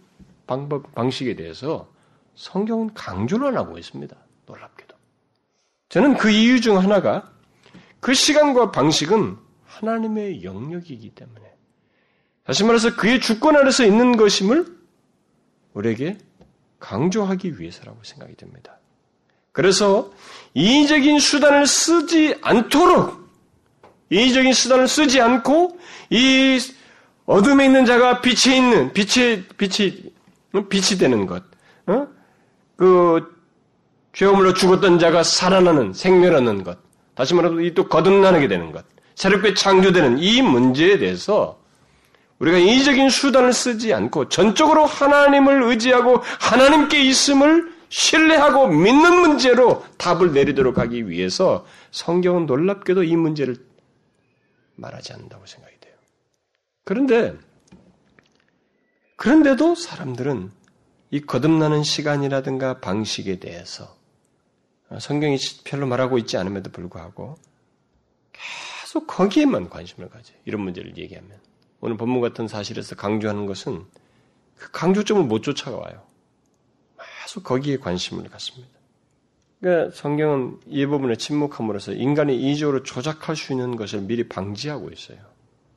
[0.45, 1.89] 방법, 방식에 대해서
[2.35, 4.15] 성경은 강조를 안 하고 있습니다.
[4.45, 4.95] 놀랍게도.
[5.89, 7.31] 저는 그 이유 중 하나가
[7.99, 11.41] 그 시간과 방식은 하나님의 영역이기 때문에
[12.43, 14.77] 다시 말해서 그의 주권 아래서 있는 것임을
[15.73, 16.17] 우리에게
[16.79, 18.79] 강조하기 위해서라고 생각이 됩니다.
[19.51, 20.11] 그래서
[20.53, 23.21] 이의적인 수단을 쓰지 않도록
[24.09, 25.77] 이의적인 수단을 쓰지 않고
[26.09, 26.59] 이
[27.25, 30.11] 어둠에 있는 자가 빛에 있는 빛이 빛이
[30.69, 31.43] 빛이 되는 것,
[31.87, 32.07] 어?
[32.75, 33.41] 그
[34.13, 36.77] 죄음으로 죽었던 자가 살아나는 생멸하는 것,
[37.15, 41.59] 다시 말해서 이또 거듭나게 되는 것, 새롭게 창조되는 이 문제에 대해서
[42.39, 50.79] 우리가 이의적인 수단을 쓰지 않고 전적으로 하나님을 의지하고 하나님께 있음을 신뢰하고 믿는 문제로 답을 내리도록
[50.79, 53.57] 하기 위해서 성경은 놀랍게도 이 문제를
[54.75, 55.70] 말하지 않는다고 돼요.
[56.91, 57.33] 그런데
[59.15, 60.51] 그런데도 사람들은
[61.11, 63.95] 이 거듭나는 시간이라든가 방식에 대해서
[64.99, 67.37] 성경이 별로 말하고 있지 않음에도 불구하고
[68.33, 70.33] 계속 거기에만 관심을 가져.
[70.43, 71.39] 이런 문제를 얘기하면.
[71.79, 73.85] 오늘 본문 같은 사실에서 강조하는 것은
[74.57, 76.05] 그 강조점을 못 쫓아가요.
[77.23, 78.77] 계속 거기에 관심을 갖습니다.
[79.61, 85.30] 그러니까 성경은 이 부분에 침묵함으로써 인간이 이적으로 조작할 수 있는 것을 미리 방지하고 있어요.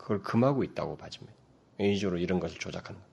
[0.05, 1.33] 그걸 금하고 있다고 봐집니다.
[1.81, 3.07] 이적으로 이런 것을 조작하는 것.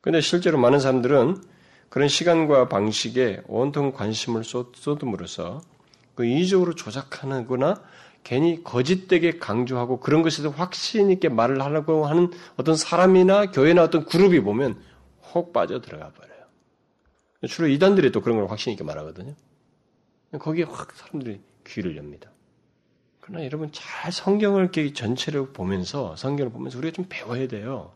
[0.00, 1.42] 근데 실제로 많은 사람들은
[1.88, 5.60] 그런 시간과 방식에 온통 관심을 쏟음으로써
[6.14, 7.82] 그 이적으로 조작하는구나
[8.22, 14.40] 괜히 거짓되게 강조하고 그런 것에서 확신 있게 말을 하려고 하는 어떤 사람이나 교회나 어떤 그룹이
[14.40, 14.80] 보면
[15.32, 16.44] 혹 빠져 들어가 버려요.
[17.48, 19.34] 주로 이단들이 또 그런 걸 확신 있게 말하거든요.
[20.38, 22.30] 거기에 확 사람들이 귀를 엽니다.
[23.26, 27.90] 그러나 여러분 잘 성경을 이렇게 전체를 보면서 성경을 보면서 우리가 좀 배워야 돼요.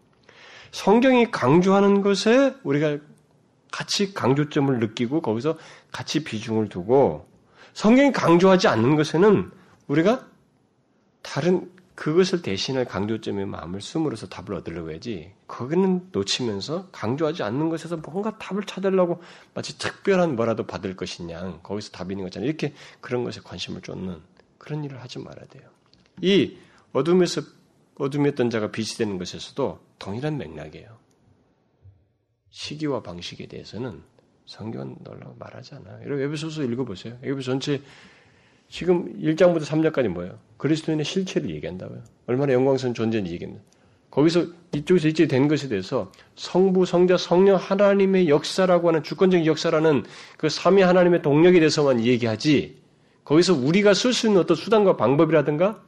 [0.73, 2.97] 성경이 강조하는 것에 우리가
[3.71, 5.59] 같이 강조점을 느끼고 거기서
[5.93, 7.29] 같이 비중을 두고
[7.75, 9.51] 성경이 강조하지 않는 것에는
[9.89, 10.27] 우리가
[11.21, 18.39] 다른 그것을 대신할 강조점의 마음을 숨으로써 답을 얻으려고 해야지 거기는 놓치면서 강조하지 않는 것에서 뭔가
[18.39, 19.23] 답을 찾으려고
[19.53, 22.73] 마치 특별한 뭐라도 받을 것이냐 거기서 답이 있는 것처럼 이렇게
[23.03, 24.23] 그런 것에 관심을 쫓는
[24.69, 25.63] 그런 일을 하지 말아야 돼요.
[26.21, 26.59] 이
[26.93, 27.41] 어둠에서
[27.95, 30.95] 어둠이었던 자가 빛이 되는 것에서도 동일한 맥락이에요.
[32.51, 34.03] 시기와 방식에 대해서는
[34.45, 36.01] 성경은 놀라고 말하지 않아요.
[36.05, 37.17] 여러분 에베소서 읽어보세요.
[37.23, 37.81] 에베소 전체
[38.69, 40.39] 지금 1장부터 3장까지 뭐예요?
[40.59, 42.03] 그리스도인의 실체를 얘기한다고요.
[42.27, 43.65] 얼마나 영광스러운 존재인지 얘기합니다.
[44.11, 50.05] 거기서 이쪽에서 이제 된 것에 대해서 성부, 성자, 성령 하나님의 역사라고 하는 주권적인 역사라는
[50.37, 52.88] 그 삼위 하나님의 동력에 대해서만 얘기하지
[53.29, 55.85] 거기서 우리가 쓸 수 있는 어떤 수단과 방법이라든가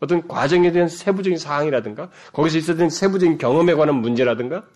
[0.00, 4.68] 어떤 과정에 대한 세부적인 사항이라든가 거기서 있었던 세부적인 경험에 관한 문제라든가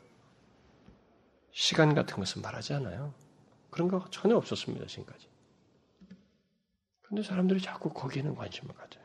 [1.52, 3.12] 시간 같은 것은 말하지 않아요.
[3.68, 5.28] 그런 거 전혀 없었습니다, 지금까지.
[7.02, 9.04] 근데 사람들이 자꾸 거기에는 관심을 가져요.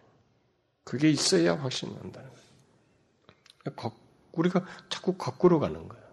[0.85, 3.93] 그게 있어야 확신을 한다는 거예요.
[4.31, 6.05] 우리가 자꾸 거꾸로 가는 거예요.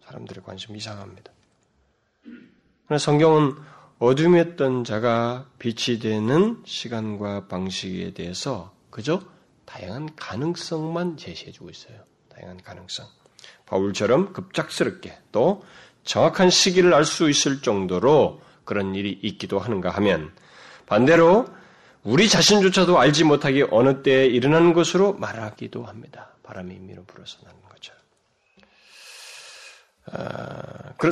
[0.00, 1.30] 사람들의 관심 이상합니다.
[2.98, 3.54] 성경은
[3.98, 9.20] 어둠이었던 자가 빛이 되는 시간과 방식에 대해서 그저
[9.64, 11.98] 다양한 가능성만 제시해주고 있어요.
[12.28, 13.06] 다양한 가능성.
[13.66, 15.64] 바울처럼 급작스럽게 또
[16.04, 20.32] 정확한 시기를 알 수 있을 정도로 그런 일이 있기도 하는가 하면
[20.86, 21.46] 반대로
[22.02, 26.30] 우리 자신조차도 알지 못하기 어느 때에 일어나는 것으로 말하기도 합니다.
[26.44, 27.58] 바람이 밀어 불어서 거죠.
[27.67, 27.67] 아,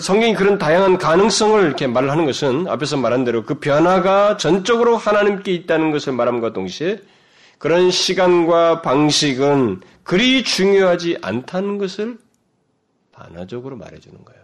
[0.01, 5.91] 성경이 그런 다양한 가능성을 이렇게 말하는 것은 앞에서 말한 대로 그 변화가 전적으로 하나님께 있다는
[5.93, 7.01] 것을 말함과 동시에
[7.59, 12.19] 그런 시간과 방식은 그리 중요하지 않다는 것을
[13.13, 14.43] 반화적으로 말해주는 거예요.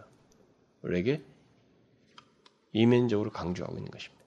[0.81, 1.21] 우리에게
[2.73, 4.23] 이면적으로 강조하고 있는 것입니다.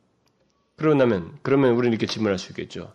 [0.76, 2.92] 그러고 나면, 그러면 우리는 이렇게 질문할 수 있겠죠.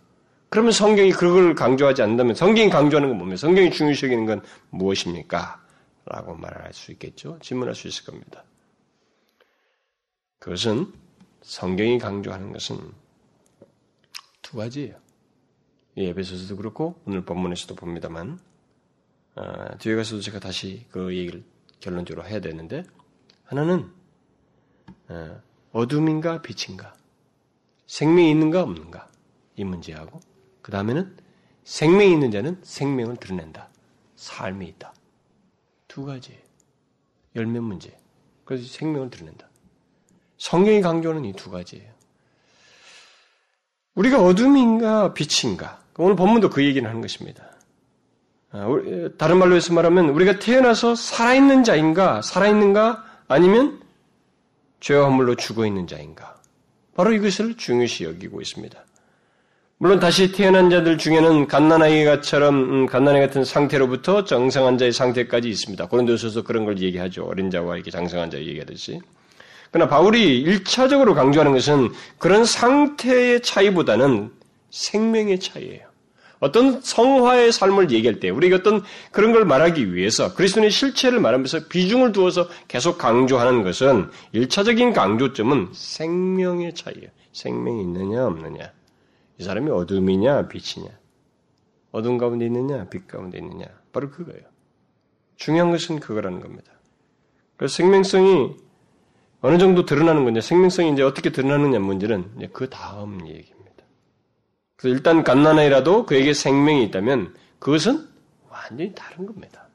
[0.49, 3.38] 그러면 성경이 그걸 강조하지 않는다면 성경이 강조하는 건 뭡니까?
[3.38, 5.61] 성경이 중요시 여기는 건 무엇입니까?
[6.06, 7.39] 라고 말할 수 있겠죠.
[7.41, 8.43] 질문할 수 있을 겁니다.
[10.39, 10.91] 그것은
[11.41, 12.78] 성경이 강조하는 것은
[14.41, 14.99] 두 가지예요.
[15.97, 18.39] 예배소서도 그렇고 오늘 본문에서도 봅니다만
[19.36, 21.43] 아, 뒤에 가서도 제가 다시 그 얘기를
[21.80, 22.84] 결론적으로 해야 되는데
[23.43, 23.91] 하나는
[25.08, 25.41] 아,
[25.72, 26.95] 어둠인가 빛인가
[27.88, 29.10] 생명이 있는가 없는가
[29.56, 30.20] 이 문제하고
[30.62, 31.18] 그 다음에는
[31.64, 33.70] 생명이 있는 자는 생명을 드러낸다
[34.16, 34.93] 삶이 있다
[35.92, 36.39] 두 가지
[37.36, 37.94] 열매 문제.
[38.46, 39.46] 그래서 생명을 드러낸다.
[40.38, 41.92] 성경이 강조하는 이 두 가지예요.
[43.96, 45.82] 우리가 어둠인가 빛인가?
[45.98, 47.44] 오늘 본문도 그 얘기를 하는 것입니다.
[48.52, 48.66] 아,
[49.18, 53.82] 다른 말로 해서 말하면 우리가 태어나서 살아있는 자인가, 살아있는가, 아니면
[54.80, 56.42] 죄와 허물로 죽어 있는 자인가.
[56.96, 58.82] 바로 이것을 중요시 여기고 있습니다.
[59.82, 65.88] 물론 다시 태어난 자들 중에는 갓난아이가처럼 음, 갓난아이 같은 상태로부터 정상한 자의 상태까지 있습니다.
[65.88, 67.23] 고린도서서 그런 걸 얘기하죠.
[67.23, 69.01] 어린 자와 이렇게 장성한 자 얘기하듯이.
[69.71, 74.29] 그러나 바울이 1차적으로 강조하는 것은 그런 상태의 차이보다는
[74.69, 75.82] 생명의 차이예요.
[76.39, 82.11] 어떤 성화의 삶을 얘기할 때 우리가 어떤 그런 걸 말하기 위해서 그리스도의 실체를 말하면서 비중을
[82.11, 87.09] 두어서 계속 강조하는 것은 1차적인 강조점은 생명의 차이예요.
[87.34, 88.73] 생명이 있느냐 없느냐.
[89.42, 90.92] 이 사람이 어둠이냐 빛이냐.
[91.92, 93.66] 어둠 가운데 있느냐 빛 가운데 있느냐.
[93.92, 94.44] 바로 그거예요.
[95.36, 96.72] 중요한 것은 그거라는 겁니다.
[97.58, 98.56] 그래서 생명성이
[99.42, 103.84] 어느 정도 드러나는 건데 생명성이 이제 어떻게 드러나느냐 문제는 그 다음 얘기입니다.
[104.76, 108.08] 그래서 일단 갓난아이라도 그에게 생명이 있다면 그것은
[108.48, 109.68] 완전히 다른 겁니다.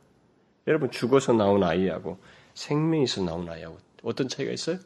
[0.69, 2.19] 여러분 죽어서 나온 아이하고
[2.55, 4.79] 있어 나온 아이하고 어떤 차이가 있어요?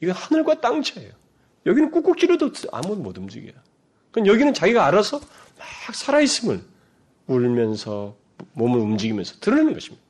[0.00, 1.12] 이건 하늘과 땅 차이예요.
[1.66, 3.69] 여기는 꾹꾹 찌르도 아무도 못 움직여요.
[4.10, 6.62] 그럼 여기는 자기가 알아서 막 살아있음을
[7.26, 8.16] 울면서
[8.54, 10.02] 몸을 움직이면서 드러내는 것입니다.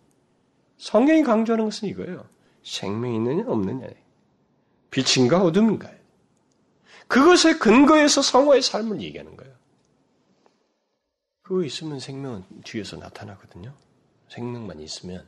[0.79, 2.27] 성경이 강조하는 것은 이거예요.
[2.65, 3.89] 생명이 있느냐 없느냐.
[4.91, 5.95] 빛인가 어둠인가요?
[7.07, 9.53] 그것에 근거해서 성화의 삶을 얘기하는 거예요.
[11.43, 13.75] 그거 있으면 생명은 뒤에서 나타나거든요.
[14.29, 15.27] 생명만 있으면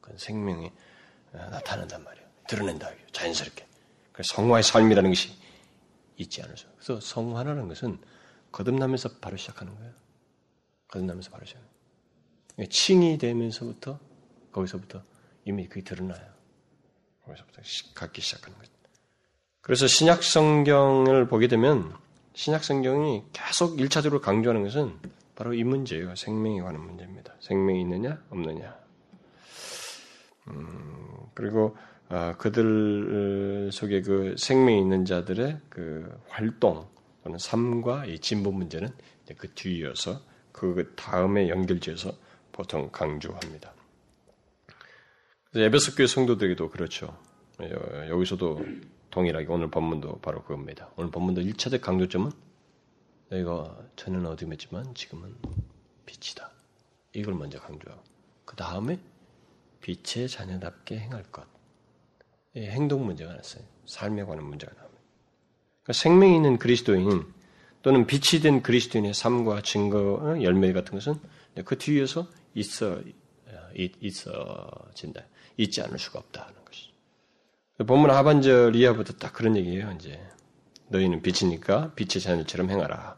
[0.00, 0.72] 그 생명이
[1.34, 2.26] 어, 나타난단 말이에요.
[2.48, 2.90] 드러낸다.
[3.12, 3.66] 자연스럽게.
[4.12, 5.30] 그래서 성화의 삶이라는 것이
[6.16, 6.66] 있지 않을 수.
[6.78, 7.98] 그래서 성화라는 것은
[8.52, 9.92] 거듭나면서 바로 시작하는 거예요.
[10.88, 11.68] 거듭나면서 바로 시작하는
[12.56, 12.68] 거예요.
[12.68, 13.98] 칭이 되면서부터
[14.52, 15.02] 거기서부터
[15.44, 16.26] 이미 그게 드러나요.
[17.24, 17.62] 거기서부터
[17.94, 18.72] 갖기 시작하는 거죠.
[19.60, 21.94] 그래서 신약 성경을 보게 되면
[22.32, 24.98] 신약 성경이 계속 1차적으로 강조하는 것은
[25.34, 26.16] 바로 이 문제예요.
[26.16, 27.34] 생명에 관한 문제입니다.
[27.40, 28.76] 생명이 있느냐, 없느냐.
[30.48, 31.97] 음, 그리고 어,
[32.38, 36.88] 그들 속에 그 생명이 있는 자들의 그 활동
[37.22, 38.90] 또는 삶과 이 진보 문제는
[39.36, 42.12] 그 뒤이어서 그 다음에 연결지어서
[42.52, 43.74] 보통 강조합니다.
[45.54, 47.16] 에베소 교회 성도들에게도 그렇죠.
[48.08, 48.64] 여기서도
[49.10, 50.90] 동일하게 오늘 본문도 바로 그겁니다.
[50.96, 52.30] 오늘 본문도 1차적 강조점은
[53.30, 55.34] 너희가 전에는 어둠이었지만 지금은
[56.06, 56.50] 빛이다.
[57.12, 58.02] 이걸 먼저 강조하고
[58.44, 58.98] 그 다음에
[59.80, 61.46] 빛의 자녀답게 행할 것.
[62.58, 63.62] 이 행동 문제가 나왔어요.
[63.86, 65.02] 삶에 관한 문제가 나옵니다.
[65.82, 67.32] 그러니까 생명이 있는 그리스도인
[67.82, 71.14] 또는 빛이 된 그리스도인의 삶과 증거, 어, 열매 같은 것은
[71.64, 73.00] 그 뒤에서 있어,
[73.74, 75.24] 있어진다.
[75.56, 76.52] 있지 않을 수가 없다.
[77.86, 80.20] 본문 하반절 이하부터 딱 그런 얘기예요, 이제.
[80.88, 83.16] 너희는 빛이니까 빛의 자녀처럼 행하라.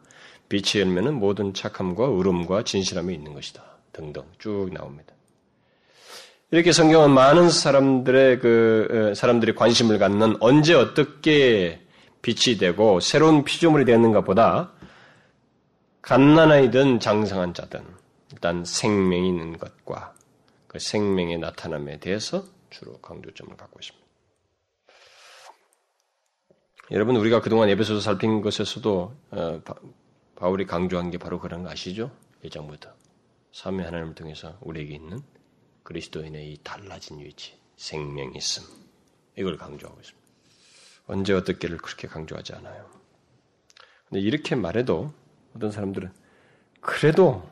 [0.50, 3.64] 빛의 열매는 모든 착함과 의름과 진실함이 있는 것이다.
[3.92, 5.14] 등등 쭉 나옵니다.
[6.52, 11.80] 이렇게 성경은 많은 사람들의 그 어, 사람들이 관심을 갖는 언제 어떻게
[12.22, 14.72] 빛이 되고 새로운 피조물이 되는가 보다
[16.02, 17.84] 갓난아이든 장성한 자든
[18.32, 20.12] 일단 생명이 있는 것과
[20.66, 24.06] 그 생명의 나타남에 대해서 주로 강조점을 갖고 있습니다.
[26.90, 29.62] 여러분 우리가 그동안 예배소서 살핀 것에서도 어,
[30.34, 32.10] 바, 울이 강조한 게 바로 그런 거 아시죠?
[32.44, 32.90] 1장부터.
[33.52, 35.20] 삼위 하나님을 통해서 우리에게 있는
[35.90, 38.62] 그리스도인의 이 달라진 위치, 생명이 있음.
[39.36, 40.28] 이걸 강조하고 있습니다.
[41.08, 42.88] 언제 어떻게를 그렇게 강조하지 않아요.
[44.08, 45.12] 근데 이렇게 말해도
[45.56, 46.12] 어떤 사람들은
[46.80, 47.48] 그래도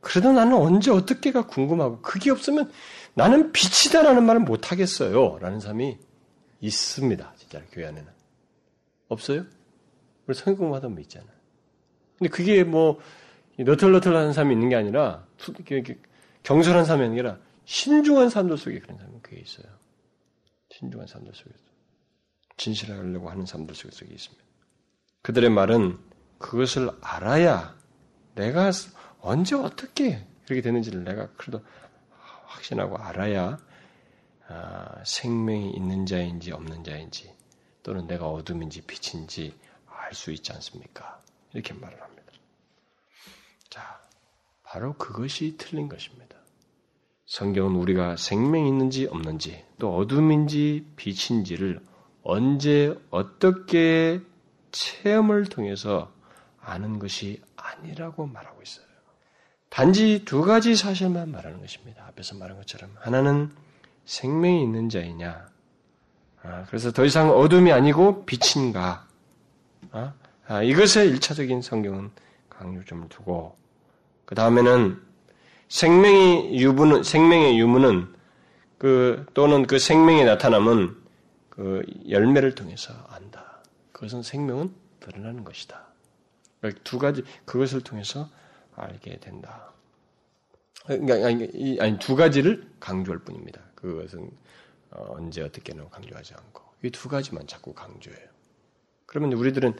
[0.00, 2.72] 그래도 나는 언제 어떻게가 궁금하고 그게 없으면
[3.14, 5.38] 나는 빛이다라는 말을 못 하겠어요.
[5.38, 5.98] 라는 사람이
[6.60, 7.34] 있습니다.
[7.36, 8.08] 진짜 교회 안에는.
[9.06, 9.44] 없어요?
[10.26, 11.26] 우리 성경공부하다 보면 있잖아.
[12.18, 13.00] 근데 그게 뭐
[13.56, 15.24] 너털너털 하는 사람이 있는 게 아니라
[16.46, 19.66] 경솔한 사람이 아니라 신중한 사람들 속에 그런 사람이 그게 있어요.
[20.70, 21.58] 신중한 사람들 속에서
[22.56, 24.44] 진실하려고 하는 사람들 속에 있습니다.
[25.22, 25.98] 그들의 말은
[26.38, 27.76] 그것을 알아야
[28.36, 28.70] 내가
[29.20, 31.64] 언제 어떻게 그렇게 되는지를 내가 그래도
[32.46, 33.58] 확신하고 알아야
[34.46, 37.34] 아, 생명이 있는 자인지 없는 자인지
[37.82, 41.20] 또는 내가 어둠인지 빛인지 알 수 있지 않습니까?
[41.52, 42.32] 이렇게 말을 합니다.
[43.68, 44.00] 자,
[44.62, 46.25] 바로 그것이 틀린 것입니다.
[47.26, 51.80] 성경은 우리가 생명이 있는지 없는지 또 어둠인지 빛인지를
[52.22, 54.20] 언제 어떻게
[54.70, 56.12] 체험을 통해서
[56.60, 58.86] 아는 것이 아니라고 말하고 있어요.
[59.68, 62.04] 단지 두 가지 사실만 말하는 것입니다.
[62.08, 63.50] 앞에서 말한 것처럼 하나는
[64.04, 65.48] 생명이 있는 자이냐?
[66.42, 69.06] 아, 그래서 더 이상 어둠이 아니고 빛인가?
[69.90, 70.14] 아,
[70.46, 72.10] 아, 이것에 일차적인 성경은
[72.48, 73.56] 강조점을 두고
[74.24, 75.05] 그 다음에는
[75.68, 78.14] 생명이 유무는 생명의 유무는
[78.78, 80.96] 그 또는 그 생명이 나타남은
[81.50, 83.62] 그 열매를 통해서 안다.
[83.92, 85.86] 그것은 생명은 드러나는 것이다.
[86.60, 88.28] 그러니까 두 가지 그것을 통해서
[88.74, 89.72] 알게 된다.
[90.86, 93.60] 그러니까 아니, 아니 두 가지를 강조할 뿐입니다.
[93.74, 94.30] 그것은
[94.90, 98.28] 어, 언제 어떻게는 강조하지 않고 이 두 가지만 자꾸 강조해요.
[99.06, 99.74] 그러면 우리들은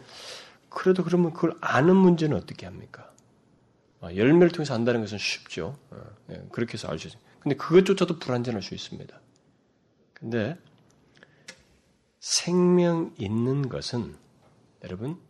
[0.68, 3.12] 그래도 그러면 그걸 아는 문제는 어떻게 합니까?
[4.00, 5.78] 아, 열매를 통해서 안다는 것은 쉽죠.
[5.90, 5.96] 어,
[6.30, 7.20] 예, 그렇게 해서 알 수 있어요.
[7.40, 9.20] 근데 그것조차도 불완전할 수 있습니다.
[10.14, 10.56] 근데
[12.18, 14.16] 생명 있는 것은
[14.82, 15.20] 여러분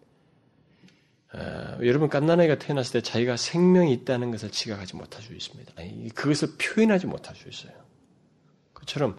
[1.35, 5.73] 어, 여러분 갓난아이가 태어났을 때 자기가 생명이 있다는 것을 지각하지 못할 수 있습니다.
[5.77, 7.75] 아니, 그것을 표현하지 못할 수 있어요.
[8.73, 9.19] 그처럼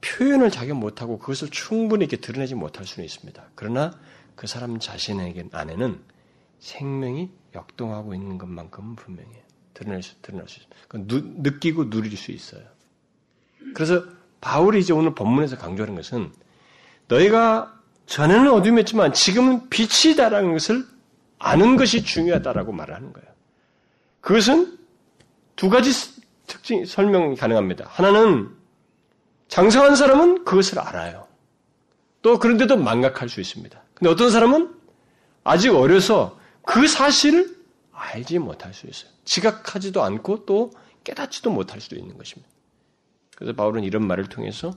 [0.00, 3.50] 표현을 자기가 못하고 그것을 충분히 이렇게 드러내지 못할 수는 있습니다.
[3.54, 3.98] 그러나
[4.34, 6.02] 그 사람 자신에게 안에는
[6.58, 9.42] 생명이 역동하고 있는 것만큼은 분명해요.
[9.74, 11.06] 드러낼 수, 드러날 수 있어요.
[11.06, 12.62] 누, 느끼고 누릴 수 있어요.
[13.74, 14.04] 그래서
[14.40, 16.32] 바울이 이제 오늘 본문에서 강조하는 것은
[17.08, 17.74] 너희가
[18.06, 20.84] 전에는 어둠이었지만 지금은 빛이다라는 것을
[21.38, 23.28] 아는 것이 중요하다라고 말을 하는 거예요.
[24.20, 24.78] 그것은
[25.56, 25.90] 두 가지
[26.46, 27.86] 특징, 설명이 가능합니다.
[27.88, 28.50] 하나는
[29.48, 31.26] 장성한 사람은 그것을 알아요.
[32.22, 33.82] 또 그런데도 망각할 수 있습니다.
[33.94, 34.74] 근데 어떤 사람은
[35.42, 37.56] 아직 어려서 그 사실을
[37.92, 39.10] 알지 못할 수 있어요.
[39.24, 40.72] 지각하지도 않고 또
[41.04, 42.50] 깨닫지도 못할 수도 있는 것입니다.
[43.36, 44.72] 그래서 바울은 이런 말을 통해서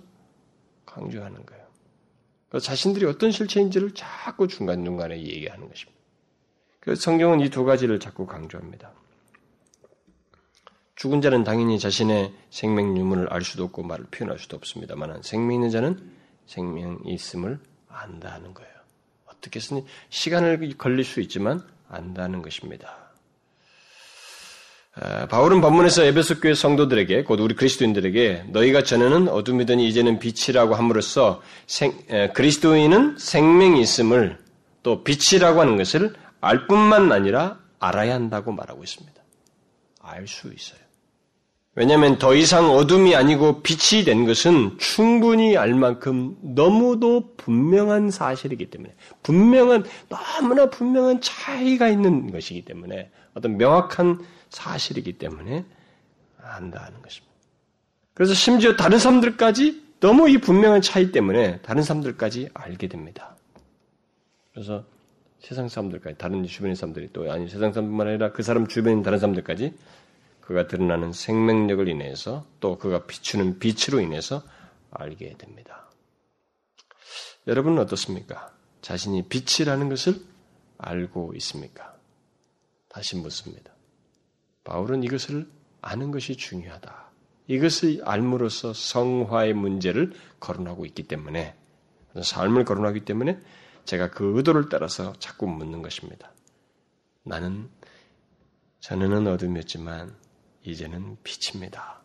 [0.85, 1.67] 강조하는 거예요.
[2.61, 5.97] 자신들이 어떤 실체인지를 자꾸 중간중간에 얘기하는 것입니다.
[6.79, 8.93] 그래서 성경은 이 두 가지를 자꾸 강조합니다.
[10.95, 15.69] 죽은 자는 당연히 자신의 생명 유문을 알 수도 없고 말을 표현할 수도 없습니다만 생명 있는
[15.69, 16.11] 자는
[16.47, 17.59] 생명이 있음을
[17.89, 18.71] 안다는 거예요.
[19.25, 22.95] 어떻게 쓰니 시간을 걸릴 수 있지만 안다는 것입니다.
[24.99, 31.41] 아, 바울은 본문에서 에베소 교회 성도들에게 곧 우리 그리스도인들에게 너희가 전에는 어둠이더니 이제는 빛이라고 함으로써
[31.67, 31.93] 생,
[32.33, 34.39] 그리스도인은 생명이 있음을
[34.81, 39.21] 또 빛이라고 하는 것을 알 뿐만 아니라 알아야 한다고 말하고 있습니다.
[40.01, 40.86] 알 수 있어요.
[41.77, 48.95] 왜냐하면 더 이상 어둠이 아니고 빛이 된 것은 충분히 알 만큼 너무도 분명한 사실이기 때문에
[49.21, 55.65] 분명한 너무나 분명한 차이가 있는 것이기 때문에 어떤 명확한 사실이기 때문에
[56.41, 57.31] 안다는 것입니다.
[58.15, 63.35] 그래서 심지어 다른 사람들까지 너무 이 분명한 차이 때문에 다른 사람들까지 알게 됩니다.
[64.51, 64.83] 그래서
[65.39, 69.75] 세상 사람들까지 다른 주변의 사람들이 또 아니 세상 사람뿐만 아니라 그 사람 있는 다른 사람들까지
[70.47, 74.43] 그가 드러나는 생명력을 인해서 또 그가 비추는 빛으로 인해서
[74.91, 75.91] 알게 됩니다.
[77.47, 78.55] 여러분은 어떻습니까?
[78.81, 80.21] 자신이 빛이라는 것을
[80.77, 81.97] 알고 있습니까?
[82.87, 83.73] 다시 묻습니다.
[84.63, 87.11] 바울은 이것을 아는 것이 중요하다.
[87.47, 91.57] 이것을 알므로써 성화의 문제를 거론하고 있기 때문에
[92.23, 93.37] 삶을 거론하기 때문에
[93.83, 96.31] 제가 그 의도를 따라서 자꾸 묻는 것입니다.
[97.23, 97.69] 나는
[98.79, 100.26] 전에는 어둠이었지만
[100.67, 102.01] 이제는 빛입니다.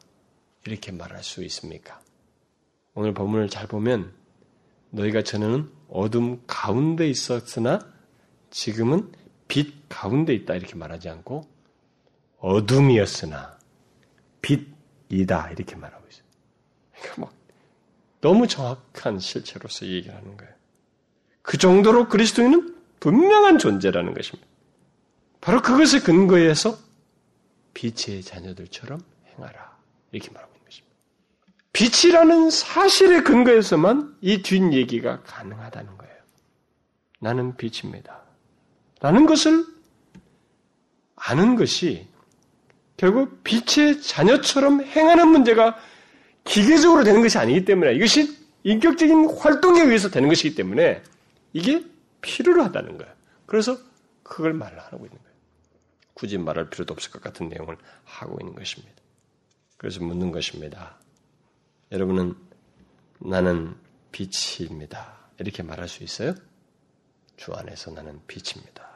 [0.66, 2.00] 이렇게 말할 수 있습니까?
[2.94, 4.12] 오늘 본문을 잘 보면
[4.90, 7.80] 너희가 전에는 어둠 가운데 있었으나
[8.50, 9.10] 지금은
[9.48, 11.48] 빛 가운데 있다 이렇게 말하지 않고
[12.38, 13.58] 어둠이었으나
[14.42, 16.24] 빛이다 이렇게 말하고 있어요.
[16.92, 17.34] 그러니까 막
[18.20, 20.52] 너무 정확한 실체로서 얘기를 하는 거예요.
[21.42, 24.48] 그 정도로 그리스도인은 분명한 존재라는 것입니다.
[25.40, 26.78] 바로 그것을 근거해서
[27.74, 29.00] 빛의 자녀들처럼
[29.36, 29.76] 행하라.
[30.12, 30.96] 이렇게 말하고 있는 것입니다.
[31.72, 36.14] 빛이라는 사실의 근거에서만 이 뒷얘기가 가능하다는 거예요.
[37.20, 38.22] 나는 빛입니다.
[39.00, 39.64] 라는 것을
[41.16, 42.06] 아는 것이
[42.96, 45.76] 결국 빛의 자녀처럼 행하는 문제가
[46.44, 51.02] 기계적으로 되는 것이 아니기 때문에 이것이 인격적인 활동에 의해서 되는 것이기 때문에
[51.52, 51.84] 이게
[52.20, 53.12] 필요로 하다는 거예요.
[53.46, 53.76] 그래서
[54.22, 55.31] 그걸 말하고 있는 거예요.
[56.14, 59.02] 굳이 말할 필요도 없을 것 같은 내용을 하고 있는 것입니다.
[59.76, 61.00] 그래서 묻는 것입니다.
[61.90, 62.36] 여러분은
[63.18, 63.76] 나는
[64.12, 65.28] 빛입니다.
[65.38, 66.34] 이렇게 말할 수 있어요?
[67.36, 68.88] 주 안에서 나는 빛입니다.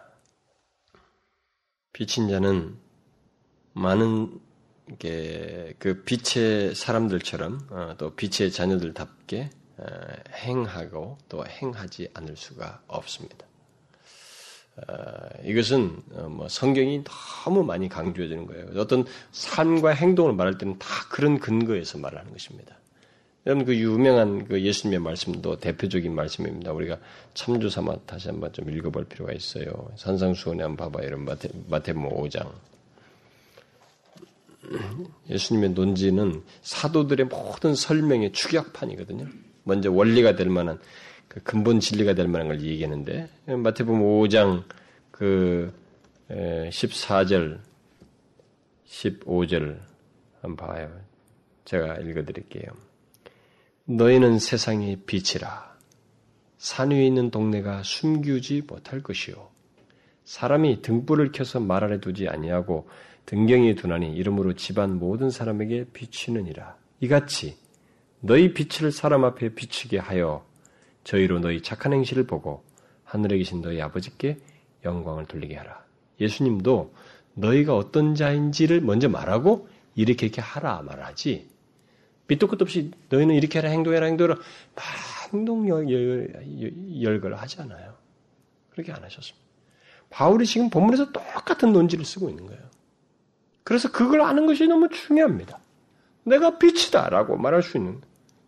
[1.93, 2.79] 빛인 자는
[3.73, 4.41] 많은
[5.79, 9.85] 그 빛의 사람들처럼 어, 또 빛의 자녀들답게 어,
[10.33, 13.46] 행하고 또 행하지 않을 수가 없습니다.
[14.77, 14.95] 어,
[15.45, 18.67] 이것은 어, 뭐 성경이 너무 많이 강조해 주는 거예요.
[18.77, 22.77] 어떤 삶과 행동을 말할 때는 다 그런 근거에서 말하는 것입니다.
[23.47, 26.73] 여러분 그 유명한 그 예수님의 말씀도 대표적인 말씀입니다.
[26.73, 26.99] 우리가
[27.33, 29.89] 참조 삼아 다시 한번 좀 읽어볼 필요가 있어요.
[29.97, 31.07] 산상수원에 한번 봐봐요.
[31.07, 32.51] 이런 마태, 마태모 5장.
[35.31, 39.27] 예수님의 논지는 사도들의 모든 설명의 축약판이거든요.
[39.63, 40.81] 먼저 원리가 될 만한
[41.37, 44.65] 그 근본 진리가 될 만한 걸 얘기하는데 마태복음 5장
[45.11, 45.71] 그
[46.31, 47.59] 14절
[48.87, 49.79] 15절
[50.41, 50.91] 한번 봐요.
[51.67, 52.73] 제가 읽어 드릴게요.
[53.85, 55.77] 너희는 세상의 빛이라.
[56.57, 59.51] 산 위에 있는 동네가 숨기지 못할 것이요.
[60.25, 62.89] 사람이 등불을 켜서 말 아래 두지 아니하고
[63.27, 66.79] 등경에 두나니 이름으로 집안 모든 사람에게 비치느니라.
[67.01, 67.59] 이같이
[68.21, 70.47] 너희 빛을 사람 앞에 비치게 하여
[71.07, 72.65] 저희로 너희 착한 행실을 보고
[73.05, 74.39] 하늘에 계신 너희 아버지께
[74.85, 75.85] 영광을 돌리게 하라.
[76.21, 76.93] 예수님도
[77.35, 81.49] 너희가 어떤 자인지를 먼저 말하고 이렇게 이렇게 하라 말하지.
[82.27, 84.35] 밑도 끝도 없이 너희는 이렇게 하라 행동해라 행동해라
[84.75, 84.85] 막
[85.33, 85.69] 행동
[87.03, 87.95] 열걸 하지 않아요.
[88.71, 89.47] 그렇게 안 하셨습니다.
[90.11, 92.63] 바울이 지금 본문에서 똑같은 논지를 쓰고 있는 거예요.
[93.63, 95.61] 그래서 그걸 아는 것이 너무 중요합니다.
[96.25, 98.01] 내가 빛이다라고 말할 수 있는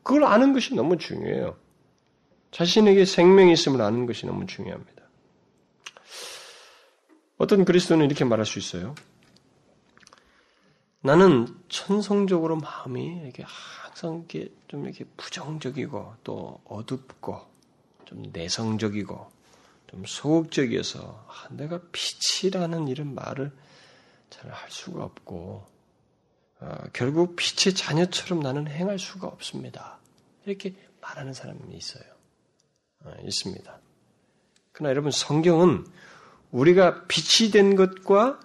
[0.02, 1.56] 그걸 아는 것이 너무 중요해요.
[2.50, 5.02] 자신에게 생명이 있음을 아는 것이 너무 중요합니다.
[7.36, 8.94] 어떤 그리스도는 이렇게 말할 수 있어요.
[11.00, 17.40] 나는 천성적으로 마음이 이렇게 항상 이렇게 좀 이렇게 부정적이고 또 어둡고
[18.06, 19.30] 좀 내성적이고
[19.90, 23.52] 좀 소극적이어서 아, 내가 빛이라는 이런 말을
[24.30, 25.66] 잘 할 수가 없고
[26.60, 29.98] 어, 결국 빛의 자녀처럼 나는 행할 수가 없습니다.
[30.44, 32.17] 이렇게 말하는 사람이 있어요.
[33.04, 33.78] 어, 있습니다.
[34.72, 35.86] 그러나 여러분 성경은
[36.50, 38.40] 우리가 빛이 된 것과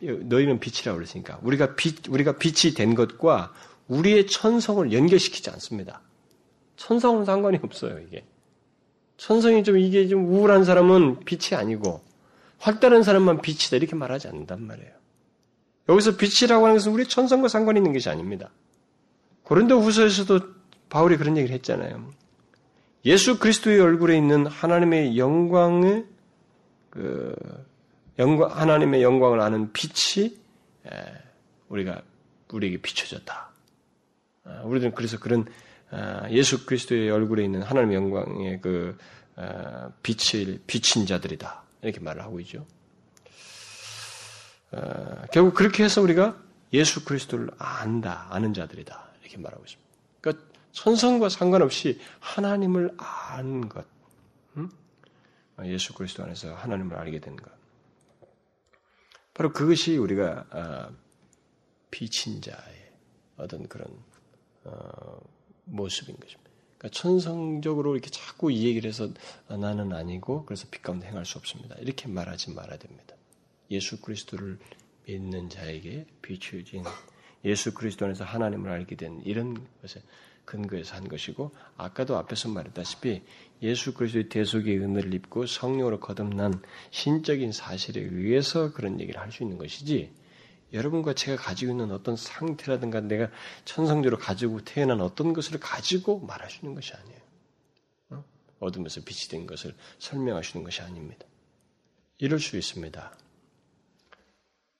[0.00, 3.52] 너희는 빛이라고 그랬으니까 우리가 빛 우리가 빛이 된 것과
[3.88, 6.02] 우리의 천성을 연결시키지 않습니다.
[6.76, 8.24] 천성은 상관이 없어요 이게.
[9.16, 12.02] 천성이 좀 이게 좀 우울한 사람은 빛이 아니고
[12.58, 14.92] 활달한 사람만 빛이다 이렇게 말하지 않는단 말이에요.
[15.88, 18.50] 여기서 빛이라고 하는 것은 우리 천성과 상관이 있는 것이 아닙니다.
[19.44, 20.40] 고린도 후서에서도
[20.90, 22.10] 바울이 그런 얘기를 했잖아요.
[23.04, 26.04] 예수 그리스도의 얼굴에 있는 하나님의 영광의
[26.90, 27.34] 그
[28.18, 30.36] 영광 하나님의 영광을 아는 빛이
[31.68, 32.02] 우리가
[32.50, 33.50] 우리에게 비춰졌다.
[34.44, 35.46] 아, 우리들은 그래서 그런
[35.90, 38.98] 아, 예수 그리스도의 얼굴에 있는 하나님의 영광의 그
[39.36, 42.66] 아, 빛을 비친 자들이다 이렇게 말을 하고 있죠.
[45.32, 46.36] 결국 그렇게 해서 우리가
[46.74, 49.87] 예수 그리스도를 안다 아는 자들이다 이렇게 말하고 있습니다.
[50.78, 53.84] 천성과 상관없이 하나님을 아는 것,
[54.56, 54.70] 음?
[55.64, 57.50] 예수 그리스도 안에서 하나님을 알게 된 것.
[59.34, 60.92] 바로 그것이 우리가
[61.90, 62.92] 비친 자의
[63.36, 63.88] 어떤 그런
[64.64, 65.20] 어,
[65.64, 66.50] 모습인 것입니다.
[66.78, 69.08] 그러니까 천성적으로 이렇게 자꾸 이 얘기를 해서
[69.48, 71.74] 나는 아니고 그래서 빛 가운데 행할 수 없습니다.
[71.80, 73.16] 이렇게 말하지 말아야 됩니다.
[73.72, 74.60] 예수 그리스도를
[75.06, 76.84] 믿는 자에게 비추어진
[77.44, 80.02] 예수 그리스도 안에서 하나님을 알게 된 이런 것에
[80.48, 83.22] 근거해서 한 것이고 아까도 앞에서 말했다시피
[83.60, 89.58] 예수 그리스도의 대속의 은혜를 입고 성령으로 거듭난 신적인 사실에 의해서 그런 얘기를 할 수 있는
[89.58, 90.10] 것이지
[90.72, 93.30] 여러분과 제가 가지고 있는 어떤 상태라든가 내가
[93.66, 96.26] 천성적으로 가지고 태어난 어떤 것을 가지고
[96.62, 97.20] 있는 것이 아니에요.
[98.10, 98.24] 어?
[98.60, 101.26] 어둠에서 빛이 된 것을 설명하시는 것이 아닙니다.
[102.18, 103.18] 이럴 수 있습니다.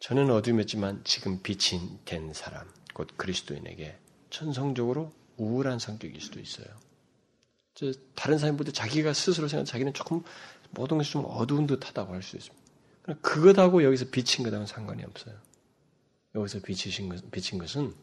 [0.01, 3.99] 저는 어둠이었지만 지금 빛이 된 사람, 곧 그리스도인에게
[4.31, 6.67] 천성적으로 우울한 성격일 수도 있어요.
[8.15, 10.23] 다른 사람보다 자기가 스스로 생각 자기는 조금
[10.71, 12.69] 모든 것이 좀 어두운 듯하다고 할 수 있습니다.
[13.23, 15.35] 그것하고 여기서 비친 것하고는 상관이 없어요.
[16.35, 17.95] 여기서 비치신 것, 비친 것은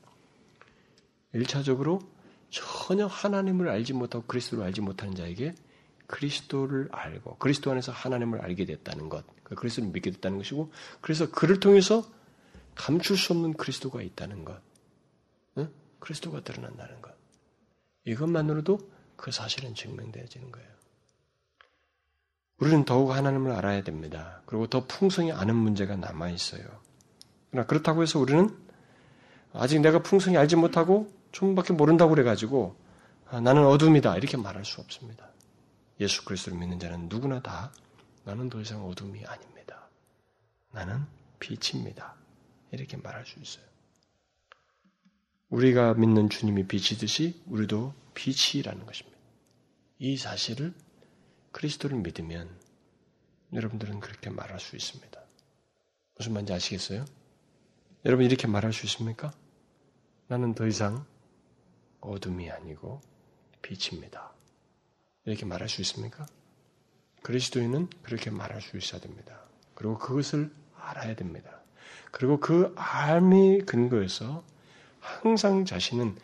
[1.33, 2.01] 일차적으로
[2.49, 5.53] 전혀 하나님을 알지 못하고 그리스도를 알지 못하는 자에게
[6.07, 10.71] 그리스도를 알고 그리스도 안에서 하나님을 알게 됐다는 것, 그 그리스도를 믿게 됐다는 것이고,
[11.01, 12.07] 그래서 그를 통해서
[12.75, 14.61] 감출 수 없는 그리스도가 있다는 것,
[15.57, 15.69] 응?
[15.99, 17.14] 그리스도가 드러난다는 것.
[18.05, 18.79] 이것만으로도
[19.15, 20.67] 그 사실은 증명되어지는 거예요.
[22.57, 24.41] 우리는 더욱 하나님을 알아야 됩니다.
[24.45, 26.63] 그리고 더 풍성히 아는 문제가 남아 있어요.
[27.51, 28.55] 그러나 그렇다고 해서 우리는
[29.53, 32.75] 아직 내가 풍성히 알지 못하고 좀밖에 모른다고 그래가지고
[33.27, 35.29] 아, 나는 어둠이다 이렇게 말할 수 없습니다.
[35.99, 37.71] 예수 그리스도를 믿는 자는 누구나 다
[38.23, 39.87] 나는 더 이상 어둠이 아닙니다.
[40.71, 41.05] 나는
[41.39, 42.15] 빛입니다.
[42.71, 43.65] 이렇게 말할 수 있어요.
[45.55, 49.17] 우리가 믿는 주님이 빛이듯이 우리도 빛이라는 것입니다.
[49.99, 50.73] 이 사실을
[51.53, 52.49] 그리스도를 믿으면
[53.53, 55.17] 여러분들은 그렇게 말할 수 있습니다.
[56.17, 57.05] 무슨 말인지 아시겠어요?
[58.03, 59.31] 여러분 이렇게 말할 수 있습니까?
[60.27, 61.05] 나는 더 이상
[62.01, 62.99] 어둠이 아니고
[63.61, 64.33] 빛입니다.
[65.23, 66.25] 이렇게 말할 수 있습니까?
[67.23, 69.39] 그리스도인은 그렇게 말할 수 있어야 됩니다.
[69.73, 71.61] 그리고 그것을 알아야 됩니다.
[72.11, 74.43] 그리고 그 알미 근거에서
[75.05, 76.17] 항상 자신은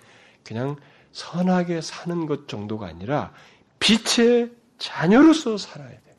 [0.44, 0.76] 그냥
[1.12, 3.34] 선하게 사는 것 정도가 아니라
[3.80, 6.18] 빛의 자녀로서 살아야 돼.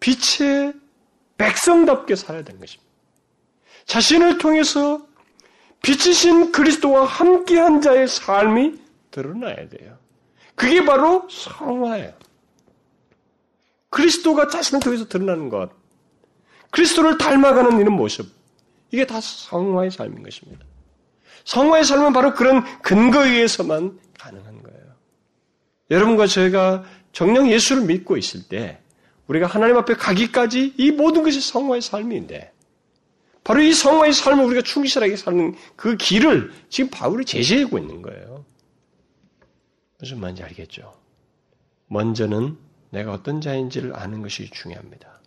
[0.00, 0.74] 빛의
[1.38, 2.88] 백성답게 살아야 되는 것입니다.
[3.86, 5.06] 자신을 통해서
[5.82, 8.78] 빛이신 그리스도와 함께한 자의 삶이
[9.10, 9.96] 드러나야 돼요.
[10.54, 12.12] 그게 바로 성화예요.
[13.90, 15.70] 그리스도가 자신을 통해서 드러나는 것.
[16.70, 18.28] 그리스도를 닮아가는 이런 모습.
[18.90, 20.64] 이게 다 성화의 삶인 것입니다.
[21.48, 24.80] 성화의 삶은 바로 그런 근거에 의해서만 가능한 거예요.
[25.90, 28.78] 여러분과 저희가 정령 예수를 믿고 있을 때
[29.28, 32.52] 우리가 하나님 앞에 가기까지 이 모든 것이 성화의 삶인데
[33.44, 38.44] 바로 이 성화의 삶을 우리가 충실하게 사는 그 길을 지금 바울이 제시하고 있는 거예요.
[39.98, 40.94] 무슨 말인지 알겠죠?
[41.86, 42.58] 먼저는
[42.90, 45.18] 내가 어떤 자인지를 아는 것이 중요합니다.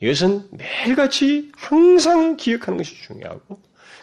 [0.00, 3.60] 이것은 매일같이 항상 기억하는 것이 중요하고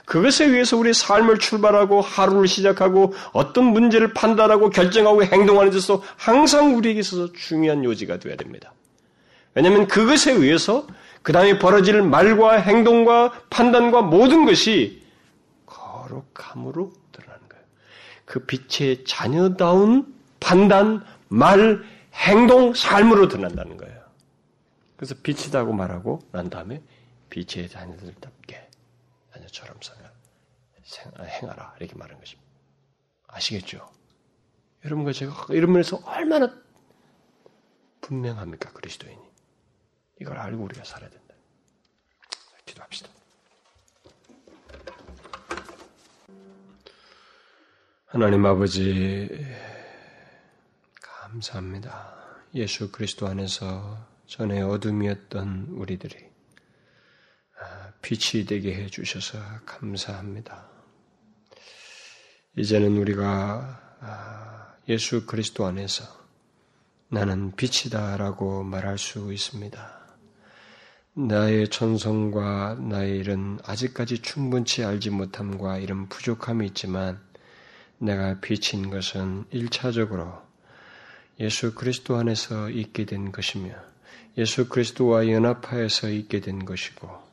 [0.07, 7.01] 그것에 의해서 우리의 삶을 출발하고 하루를 시작하고 어떤 문제를 판단하고 결정하고 행동하는 데서 항상 우리에게
[7.01, 8.71] 있어서 중요한 요지가 되어야 됩니다.
[9.53, 10.87] 왜냐하면 그것에 의해서
[11.23, 15.03] 그 다음에 벌어질 말과 행동과 판단과 모든 것이
[15.65, 17.65] 거룩함으로 드러나는 거예요.
[18.23, 21.83] 그 빛의 자녀다운 판단, 말,
[22.13, 23.97] 행동, 삶으로 드러난다는 거예요.
[24.95, 26.81] 그래서 빛이다고 말하고 난 다음에
[27.29, 28.66] 빛의 자녀들답게
[29.47, 29.79] 자녀처럼
[31.25, 32.49] 행하라 이렇게 말하는 것입니다.
[33.27, 33.91] 아시겠죠?
[34.85, 36.53] 여러분과 제가 이런 면에서 얼마나
[38.01, 39.21] 분명합니까 그리스도인이?
[40.21, 41.35] 이걸 알고 우리가 살아야 된다.
[42.65, 43.09] 기도합시다.
[48.05, 49.45] 하나님 아버지,
[51.01, 52.15] 감사합니다.
[52.55, 56.36] 예수 그리스도 안에서 전에 어둠이었던 우리들이 아,
[58.01, 60.69] 빛이 되게 해 주셔서 감사합니다.
[62.55, 66.05] 이제는 우리가 아, 예수 그리스도 안에서
[67.09, 69.97] 나는 빛이다라고 말할 수 있습니다.
[71.13, 77.19] 나의 천성과 나의 이런 아직까지 충분치 알지 못함과 이런 부족함이 있지만
[77.97, 80.41] 내가 빛인 것은 일차적으로
[81.39, 83.73] 예수 그리스도 안에서 있게 된 것이며
[84.37, 87.26] 예수 그리스도와 연합하여서 있게 된 것이고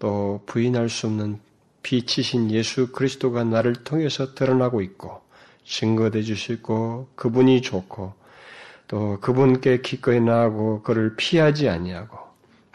[0.00, 1.38] 또 부인할 수 없는
[1.82, 5.22] 빛이신 예수 그리스도가 나를 통해서 드러나고 있고
[5.64, 8.14] 증거돼 주시고 그분이 좋고
[8.88, 12.18] 또 그분께 기꺼이 나아고 그를 피하지 아니하고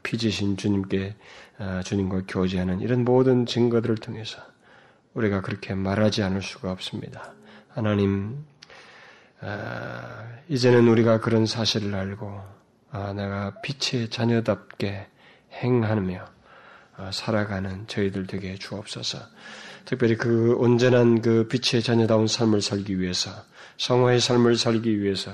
[0.03, 1.15] 피지신 주님께
[1.57, 4.41] 아, 주님과 교제하는 이런 모든 증거들을 통해서
[5.13, 7.33] 우리가 그렇게 말하지 않을 수가 없습니다.
[7.69, 8.45] 하나님,
[9.41, 12.41] 아, 이제는 우리가 그런 사실을 알고
[12.91, 15.07] 아, 내가 빛의 자녀답게
[15.53, 16.34] 행하며
[17.11, 19.19] 살아가는 저희들 되게 주옵소서.
[19.85, 23.31] 특별히 그 온전한 그 빛의 자녀다운 삶을 살기 위해서
[23.77, 25.31] 성화의 삶을 살기 위해서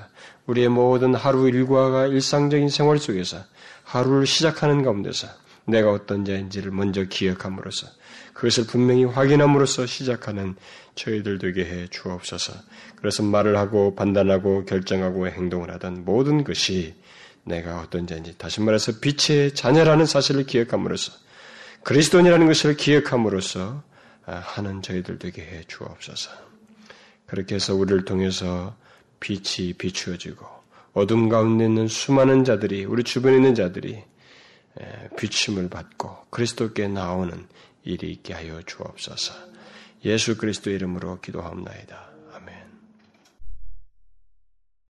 [0.47, 3.38] 우리의 모든 하루 일과가 일상적인 생활 속에서
[3.84, 5.28] 하루를 시작하는 가운데서
[5.66, 7.88] 내가 어떤 자인지를 먼저 기억함으로써
[8.34, 10.55] 그것을 분명히 확인함으로써 시작하는
[10.95, 12.53] 저희들 되게 해 주옵소서.
[12.95, 16.95] 그래서 말을 하고 판단하고 결정하고 행동을 하던 모든 것이
[17.43, 21.14] 내가 어떤 자인지 다시 말해서 빛의 자녀라는 사실을 기억함으로써
[21.84, 23.84] 그리스도인이라는 것을 기억함으로써
[24.26, 26.32] 아, 하는 저희들 되게 해 주옵소서.
[27.26, 28.76] 그렇게 해서 우리를 통해서
[29.20, 30.46] 빛이 비추어지고
[30.94, 34.04] 어둠 가운데 있는 수많은 자들이 우리 주변에 있는 자들이
[35.18, 37.48] 비침을 받고 그리스도께 나오는
[37.84, 39.34] 일이 있게 하여 주옵소서.
[40.06, 42.11] 예수 그리스도 이름으로 기도하옵나이다.